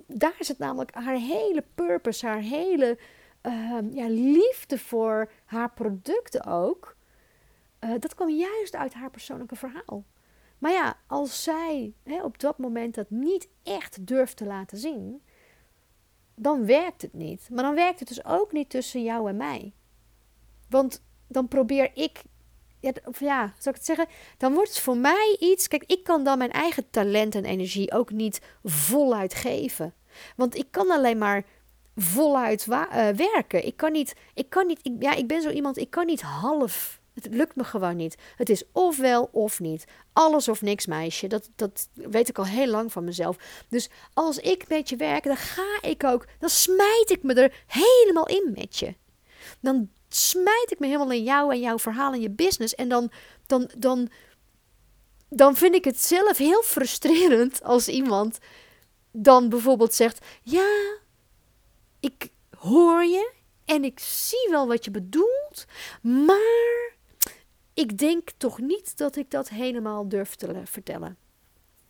daar 0.07 0.35
is 0.39 0.47
het 0.47 0.57
namelijk 0.57 0.93
haar 0.93 1.17
hele 1.17 1.63
purpose, 1.75 2.25
haar 2.25 2.41
hele 2.41 2.97
um, 3.45 3.93
ja, 3.93 4.07
liefde 4.07 4.77
voor 4.77 5.31
haar 5.45 5.71
producten 5.71 6.45
ook. 6.45 6.95
Uh, 7.79 7.91
dat 7.99 8.15
kwam 8.15 8.29
juist 8.29 8.75
uit 8.75 8.93
haar 8.93 9.09
persoonlijke 9.09 9.55
verhaal. 9.55 10.05
Maar 10.57 10.71
ja, 10.71 10.97
als 11.07 11.43
zij 11.43 11.93
hè, 12.03 12.23
op 12.23 12.39
dat 12.39 12.57
moment 12.57 12.95
dat 12.95 13.09
niet 13.09 13.47
echt 13.63 14.07
durft 14.07 14.37
te 14.37 14.45
laten 14.45 14.77
zien, 14.77 15.21
dan 16.35 16.65
werkt 16.65 17.01
het 17.01 17.13
niet. 17.13 17.49
Maar 17.51 17.63
dan 17.63 17.75
werkt 17.75 17.99
het 17.99 18.07
dus 18.07 18.25
ook 18.25 18.51
niet 18.51 18.69
tussen 18.69 19.03
jou 19.03 19.29
en 19.29 19.37
mij. 19.37 19.73
Want 20.69 21.03
dan 21.27 21.47
probeer 21.47 21.91
ik 21.93 22.23
ja, 22.79 22.91
of 23.05 23.19
ja, 23.19 23.53
zou 23.57 23.75
ik 23.75 23.75
het 23.75 23.85
zeggen? 23.85 24.07
Dan 24.37 24.53
wordt 24.53 24.69
het 24.69 24.79
voor 24.79 24.97
mij 24.97 25.37
iets. 25.39 25.67
Kijk, 25.67 25.83
ik 25.83 26.03
kan 26.03 26.23
dan 26.23 26.37
mijn 26.37 26.51
eigen 26.51 26.89
talent 26.89 27.35
en 27.35 27.45
energie 27.45 27.91
ook 27.91 28.11
niet 28.11 28.41
voluit 28.63 29.33
geven. 29.33 29.93
Want 30.35 30.55
ik 30.55 30.67
kan 30.71 30.91
alleen 30.91 31.17
maar 31.17 31.45
voluit 31.95 32.65
uh, 32.69 32.85
werken. 33.09 33.65
Ik 33.65 33.77
kan 33.77 33.91
niet. 33.91 34.15
Ik 34.33 34.49
kan 34.49 34.67
niet. 34.67 34.79
Ik, 34.83 34.93
ja, 34.99 35.13
ik 35.13 35.27
ben 35.27 35.41
zo 35.41 35.49
iemand. 35.49 35.77
Ik 35.77 35.89
kan 35.89 36.05
niet 36.05 36.21
half. 36.21 36.99
Het 37.13 37.27
lukt 37.29 37.55
me 37.55 37.63
gewoon 37.63 37.95
niet. 37.95 38.15
Het 38.35 38.49
is 38.49 38.63
ofwel 38.71 39.29
of 39.31 39.59
niet. 39.59 39.85
Alles 40.13 40.47
of 40.47 40.61
niks, 40.61 40.85
meisje. 40.85 41.27
Dat, 41.27 41.49
dat 41.55 41.89
weet 41.93 42.29
ik 42.29 42.37
al 42.37 42.45
heel 42.45 42.67
lang 42.67 42.91
van 42.91 43.03
mezelf. 43.03 43.37
Dus 43.69 43.89
als 44.13 44.37
ik 44.37 44.67
met 44.67 44.89
je 44.89 44.95
werk, 44.95 45.23
dan 45.23 45.37
ga 45.37 45.79
ik 45.81 46.03
ook. 46.03 46.25
Dan 46.39 46.49
smijt 46.49 47.09
ik 47.09 47.23
me 47.23 47.33
er 47.33 47.63
helemaal 47.67 48.27
in 48.27 48.51
met 48.55 48.77
je. 48.77 48.95
Dan 49.59 49.89
smijt 50.09 50.71
ik 50.71 50.79
me 50.79 50.85
helemaal 50.85 51.11
in 51.11 51.23
jou 51.23 51.53
en 51.53 51.59
jouw 51.59 51.79
verhaal 51.79 52.13
en 52.13 52.21
je 52.21 52.29
business. 52.29 52.75
En 52.75 52.89
dan, 52.89 53.11
dan, 53.45 53.69
dan, 53.77 54.09
dan 55.29 55.55
vind 55.55 55.75
ik 55.75 55.85
het 55.85 56.01
zelf 56.01 56.37
heel 56.37 56.63
frustrerend 56.63 57.63
als 57.63 57.87
iemand 57.87 58.37
dan 59.11 59.49
bijvoorbeeld 59.49 59.93
zegt: 59.93 60.25
Ja, 60.41 60.97
ik 62.05 62.29
hoor 62.57 63.03
je 63.03 63.31
en 63.65 63.83
ik 63.83 63.99
zie 63.99 64.47
wel 64.49 64.67
wat 64.67 64.85
je 64.85 64.91
bedoelt, 64.91 65.65
maar 66.01 66.93
ik 67.73 67.97
denk 67.97 68.29
toch 68.37 68.59
niet 68.59 68.97
dat 68.97 69.15
ik 69.15 69.31
dat 69.31 69.49
helemaal 69.49 70.09
durf 70.09 70.35
te 70.35 70.61
vertellen. 70.63 71.17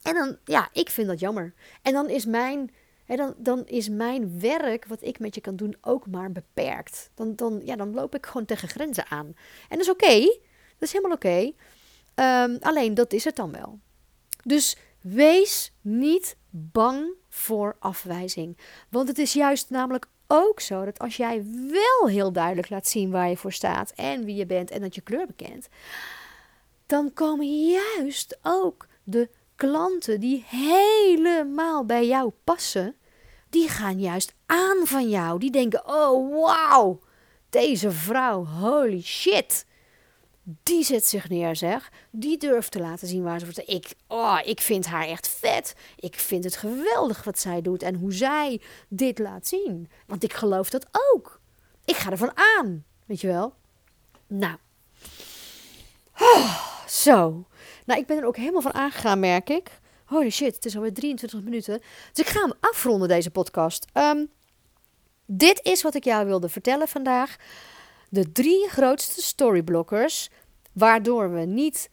En 0.01 0.13
dan, 0.13 0.38
ja, 0.45 0.69
ik 0.73 0.89
vind 0.89 1.08
dat 1.08 1.19
jammer. 1.19 1.54
En 1.82 1.93
dan 1.93 2.10
is 2.10 2.25
mijn 2.25 2.71
dan, 3.06 3.34
dan 3.38 3.65
is 3.65 3.89
mijn 3.89 4.39
werk, 4.39 4.86
wat 4.86 5.01
ik 5.01 5.19
met 5.19 5.36
je 5.36 5.41
kan 5.41 5.56
doen, 5.56 5.75
ook 5.82 6.08
maar 6.08 6.32
beperkt. 6.32 7.10
Dan, 7.13 7.36
dan, 7.36 7.62
ja, 7.63 7.75
dan 7.75 7.93
loop 7.93 8.15
ik 8.15 8.25
gewoon 8.25 8.45
tegen 8.45 8.67
grenzen 8.67 9.08
aan. 9.08 9.25
En 9.69 9.78
dat 9.78 9.80
is 9.80 9.89
oké. 9.89 10.19
Dat 10.78 10.88
is 10.88 10.91
helemaal 10.91 11.15
oké. 11.15 11.51
Ehm, 12.15 12.58
alleen 12.60 12.93
dat 12.93 13.13
is 13.13 13.23
het 13.23 13.36
dan 13.36 13.51
wel. 13.51 13.80
Dus 14.43 14.78
wees 15.01 15.71
niet 15.82 16.38
bang 16.49 17.08
voor 17.36 17.76
afwijzing. 17.80 18.58
Want 18.89 19.08
het 19.08 19.17
is 19.17 19.34
juist 19.34 19.69
namelijk 19.69 20.08
ook 20.28 20.60
zo 20.60 20.86
dat 20.86 21.00
als 21.00 21.17
jij 21.17 21.45
wel 21.71 22.10
heel 22.10 22.32
duidelijk 22.32 22.69
laat 22.69 22.88
zien 22.88 23.12
waar 23.12 23.30
je 23.30 23.38
voor 23.38 23.52
staat 23.52 23.91
en 23.95 24.26
wie 24.26 24.36
je 24.36 24.45
bent 24.45 24.71
en 24.71 24.82
dat 24.82 24.95
je 24.95 25.02
kleur 25.02 25.26
bekent, 25.28 25.67
dan 26.86 27.13
komen 27.13 27.67
juist 27.69 28.38
ook 28.41 28.88
de 29.04 29.30
klanten 29.56 30.19
die 30.19 30.45
helemaal 30.48 31.86
bij 31.86 32.08
jou 32.08 32.32
passen, 32.43 32.95
die 33.50 33.69
gaan 33.69 34.00
juist 34.00 34.34
aan 34.45 34.78
van 34.84 35.10
jou. 35.10 35.39
Die 35.39 35.52
denken: 35.52 35.88
oh 35.88 36.43
wauw, 36.43 37.00
deze 37.50 37.91
vrouw, 37.91 38.45
holy 38.45 39.02
shit. 39.02 39.65
Die 40.47 40.84
zet 40.84 41.05
zich 41.05 41.29
neer, 41.29 41.55
zeg. 41.55 41.91
Die 42.12 42.38
durft 42.38 42.71
te 42.71 42.79
laten 42.79 43.08
zien 43.08 43.23
waar 43.23 43.39
ze 43.39 43.45
voor 43.45 43.63
ik, 43.65 43.93
oh, 44.08 44.39
ik 44.43 44.62
vind 44.62 44.86
haar 44.86 45.08
echt 45.08 45.27
vet. 45.27 45.75
Ik 45.95 46.15
vind 46.15 46.43
het 46.43 46.55
geweldig 46.55 47.23
wat 47.23 47.39
zij 47.39 47.62
doet 47.62 47.84
en 47.84 47.95
hoe 47.95 48.13
zij 48.13 48.62
dit 48.89 49.19
laat 49.19 49.47
zien. 49.47 49.89
Want 50.08 50.23
ik 50.23 50.34
geloof 50.34 50.69
dat 50.69 50.88
ook. 51.13 51.39
Ik 51.86 51.95
ga 51.95 52.12
ervan 52.12 52.31
aan, 52.58 52.86
weet 53.05 53.21
je 53.21 53.27
wel. 53.27 53.53
Nou. 54.27 54.58
Zo. 56.88 57.47
Nou, 57.86 57.99
ik 57.99 58.05
ben 58.05 58.17
er 58.17 58.25
ook 58.25 58.38
helemaal 58.38 58.62
van 58.62 58.73
aangegaan, 58.73 59.19
merk 59.19 59.49
ik. 59.49 59.79
Holy 60.05 60.29
shit, 60.29 60.55
het 60.55 60.65
is 60.65 60.75
alweer 60.75 60.93
23 60.93 61.41
minuten. 61.41 61.81
Dus 62.13 62.25
ik 62.25 62.31
ga 62.31 62.41
hem 62.41 62.53
afronden, 62.60 63.08
deze 63.08 63.31
podcast. 63.31 63.86
Um, 63.93 64.29
dit 65.25 65.60
is 65.63 65.81
wat 65.81 65.95
ik 65.95 66.03
jou 66.03 66.25
wilde 66.25 66.49
vertellen 66.49 66.88
vandaag. 66.88 67.36
De 68.15 68.32
drie 68.32 68.69
grootste 68.69 69.21
storyblockers, 69.21 70.30
waardoor 70.73 71.32
we 71.32 71.39
niet 71.39 71.89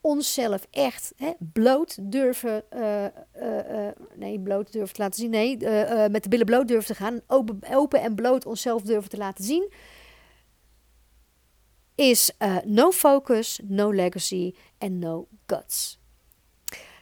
onszelf 0.00 0.66
echt 0.70 1.12
hè, 1.16 1.32
bloot 1.52 2.12
durven, 2.12 2.64
uh, 2.74 3.04
uh, 3.42 3.88
nee, 4.14 4.40
bloot 4.40 4.72
durven 4.72 4.94
te 4.94 5.02
laten 5.02 5.20
zien, 5.20 5.30
nee, 5.30 5.56
met 6.08 6.22
de 6.22 6.28
billen 6.28 6.46
bloot 6.46 6.68
durven 6.68 6.86
te 6.86 6.94
gaan, 6.94 7.20
open, 7.26 7.58
open 7.70 8.00
en 8.00 8.14
bloot 8.14 8.46
onszelf 8.46 8.82
durven 8.82 9.10
te 9.10 9.16
laten 9.16 9.44
zien, 9.44 9.72
is 11.94 12.30
no 12.64 12.90
focus, 12.90 13.60
no 13.64 13.94
legacy 13.94 14.54
en 14.78 14.98
no 14.98 15.28
guts. 15.46 16.00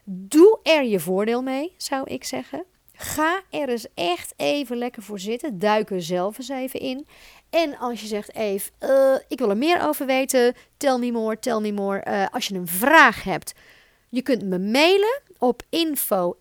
Doe 0.04 0.58
er 0.62 0.84
je 0.84 1.00
voordeel 1.00 1.42
mee, 1.42 1.74
zou 1.76 2.10
ik 2.10 2.24
zeggen. 2.24 2.64
Ga 2.96 3.42
er 3.50 3.68
eens 3.68 3.86
echt 3.94 4.34
even 4.36 4.76
lekker 4.76 5.02
voor 5.02 5.18
zitten. 5.18 5.58
Duik 5.58 5.90
er 5.90 6.02
zelf 6.02 6.38
eens 6.38 6.48
even 6.48 6.80
in. 6.80 7.06
En 7.54 7.78
als 7.78 8.00
je 8.00 8.06
zegt, 8.06 8.34
Eve, 8.34 8.70
uh, 8.80 9.14
ik 9.28 9.38
wil 9.38 9.50
er 9.50 9.56
meer 9.56 9.82
over 9.82 10.06
weten. 10.06 10.54
Tell 10.76 10.98
me 10.98 11.12
more, 11.12 11.38
tell 11.38 11.60
me 11.60 11.72
more. 11.72 12.04
Uh, 12.08 12.26
als 12.30 12.46
je 12.46 12.54
een 12.54 12.66
vraag 12.66 13.22
hebt, 13.22 13.52
je 14.08 14.22
kunt 14.22 14.42
me 14.42 14.58
mailen 14.58 15.22
op 15.38 15.62
info 15.68 16.36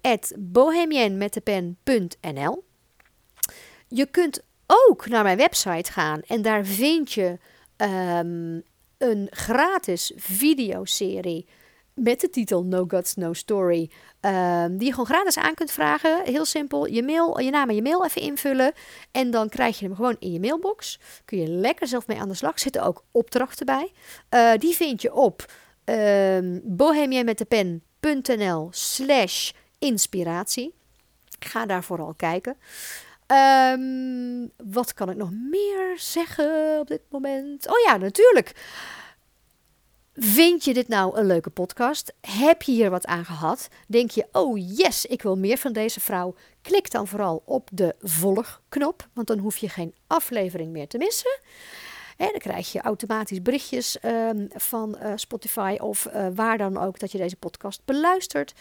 Je 3.88 4.06
kunt 4.06 4.43
ook 4.67 5.08
naar 5.08 5.23
mijn 5.23 5.38
website 5.38 5.91
gaan 5.91 6.21
en 6.21 6.41
daar 6.41 6.65
vind 6.65 7.12
je 7.12 7.38
um, 7.78 8.63
een 8.97 9.28
gratis 9.30 10.12
videoserie 10.15 11.47
met 11.95 12.21
de 12.21 12.29
titel 12.29 12.63
No 12.63 12.86
Guts, 12.88 13.15
No 13.15 13.34
Story. 13.34 13.89
Um, 14.21 14.77
die 14.77 14.86
je 14.86 14.91
gewoon 14.91 15.06
gratis 15.06 15.38
aan 15.38 15.53
kunt 15.53 15.71
vragen. 15.71 16.23
Heel 16.23 16.45
simpel. 16.45 16.88
Je, 16.88 17.03
mail, 17.03 17.39
je 17.39 17.51
naam 17.51 17.69
en 17.69 17.75
je 17.75 17.82
mail 17.82 18.06
even 18.06 18.21
invullen. 18.21 18.73
En 19.12 19.32
dan 19.32 19.49
krijg 19.49 19.79
je 19.79 19.86
hem 19.86 19.95
gewoon 19.95 20.15
in 20.19 20.32
je 20.32 20.39
mailbox. 20.39 20.99
Kun 21.25 21.38
je 21.38 21.47
lekker 21.47 21.88
zelf 21.88 22.08
mee 22.08 22.19
aan 22.19 22.27
de 22.27 22.34
slag. 22.34 22.60
Zitten 22.60 22.84
ook 22.84 23.03
opdrachten 23.12 23.65
bij. 23.65 23.91
Uh, 24.29 24.51
die 24.58 24.75
vind 24.75 25.01
je 25.01 25.13
op 25.13 25.45
pen.nl 27.99 28.67
slash 28.71 29.51
inspiratie. 29.79 30.73
Ga 31.39 31.65
daar 31.65 31.84
vooral 31.84 32.13
kijken. 32.13 32.58
Um, 33.77 34.51
wat 34.73 34.93
kan 34.93 35.10
ik 35.10 35.15
nog 35.15 35.29
meer 35.32 35.93
zeggen 35.95 36.79
op 36.79 36.88
dit 36.88 37.01
moment? 37.10 37.67
Oh 37.67 37.79
ja, 37.86 37.97
natuurlijk. 37.97 38.51
Vind 40.15 40.63
je 40.63 40.73
dit 40.73 40.88
nou 40.88 41.17
een 41.17 41.26
leuke 41.26 41.49
podcast? 41.49 42.13
Heb 42.21 42.62
je 42.62 42.71
hier 42.71 42.89
wat 42.89 43.06
aan 43.06 43.26
gehad? 43.26 43.67
Denk 43.88 44.12
je, 44.12 44.28
oh 44.32 44.78
yes, 44.78 45.06
ik 45.06 45.21
wil 45.21 45.38
meer 45.38 45.58
van 45.58 45.73
deze 45.73 45.99
vrouw? 45.99 46.36
Klik 46.62 46.91
dan 46.91 47.08
vooral 47.08 47.41
op 47.45 47.69
de 47.73 47.95
volgknop, 48.02 49.08
want 49.13 49.28
dan 49.28 49.38
hoef 49.39 49.58
je 49.58 49.69
geen 49.69 49.95
aflevering 50.08 50.71
meer 50.71 50.88
te 50.88 50.97
missen. 50.97 51.39
Dan 52.17 52.32
krijg 52.38 52.71
je 52.71 52.82
automatisch 52.82 53.41
berichtjes 53.41 53.99
ehm, 53.99 54.45
van 54.49 54.97
uh, 55.02 55.12
Spotify 55.15 55.78
of 55.80 56.08
uh, 56.08 56.28
waar 56.36 56.58
dan 56.58 56.78
ook 56.78 56.99
dat 56.99 57.12
je 57.12 57.17
deze 57.17 57.36
podcast 57.36 57.82
beluistert. 57.86 58.54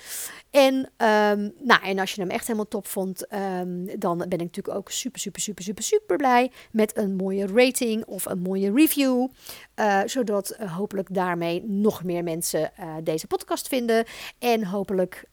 En, 0.51 0.75
um, 0.75 1.53
nou, 1.59 1.83
en 1.83 1.99
als 1.99 2.13
je 2.15 2.21
hem 2.21 2.31
echt 2.31 2.47
helemaal 2.47 2.69
top 2.69 2.87
vond, 2.87 3.33
um, 3.33 3.99
dan 3.99 4.19
ben 4.19 4.31
ik 4.31 4.39
natuurlijk 4.39 4.77
ook 4.77 4.91
super, 4.91 5.21
super, 5.21 5.41
super, 5.41 5.65
super, 5.65 5.85
super 5.85 6.17
blij 6.17 6.51
met 6.71 6.97
een 6.97 7.17
mooie 7.17 7.47
rating 7.47 8.05
of 8.05 8.25
een 8.25 8.41
mooie 8.41 8.73
review. 8.73 9.29
Uh, 9.77 10.01
zodat 10.05 10.57
hopelijk 10.67 11.15
daarmee 11.15 11.65
nog 11.67 12.05
meer 12.05 12.23
mensen 12.23 12.73
deze 13.03 13.27
podcast 13.27 13.69
vinden. 13.69 14.05
En 14.39 14.65
hopelijk 14.65 15.25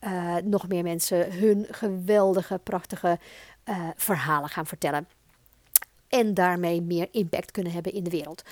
nog 0.44 0.68
meer 0.68 0.84
mensen 0.84 1.34
hun 1.34 1.66
geweldige, 1.70 2.60
prachtige 2.64 3.20
verhalen 3.96 4.50
gaan 4.50 4.66
vertellen 4.66 5.08
en 6.10 6.34
daarmee 6.34 6.82
meer 6.82 7.08
impact 7.12 7.52
kunnen 7.52 7.74
hebben 7.74 7.94
in 7.94 8.04
de 8.04 8.10
wereld. 8.10 8.44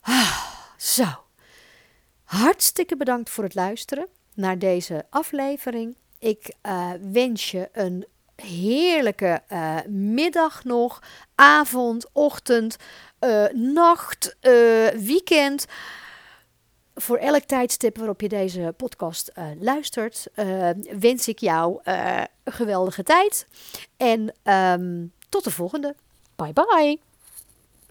Ah, 0.00 0.44
zo. 0.76 1.04
Hartstikke 2.24 2.96
bedankt 2.96 3.30
voor 3.30 3.44
het 3.44 3.54
luisteren 3.54 4.08
naar 4.34 4.58
deze 4.58 5.04
aflevering. 5.10 5.96
Ik 6.18 6.54
uh, 6.62 6.90
wens 7.12 7.50
je 7.50 7.68
een 7.72 8.06
heerlijke 8.36 9.42
uh, 9.52 9.76
middag 9.86 10.64
nog, 10.64 11.02
avond, 11.34 12.06
ochtend, 12.12 12.76
uh, 13.20 13.46
nacht, 13.52 14.36
weekend. 14.96 15.66
Voor 16.94 17.16
elk 17.16 17.42
tijdstip 17.42 17.96
waarop 17.96 18.20
je 18.20 18.28
deze 18.28 18.74
podcast 18.76 19.32
luistert, 19.60 20.26
wens 20.98 21.28
ik 21.28 21.38
jou 21.38 21.80
een 21.84 22.28
geweldige 22.44 23.02
tijd. 23.02 23.46
En 23.96 24.34
um, 24.80 25.12
tot 25.28 25.44
de 25.44 25.50
volgende. 25.50 25.94
Bye 26.38 26.52
bye. 26.52 26.98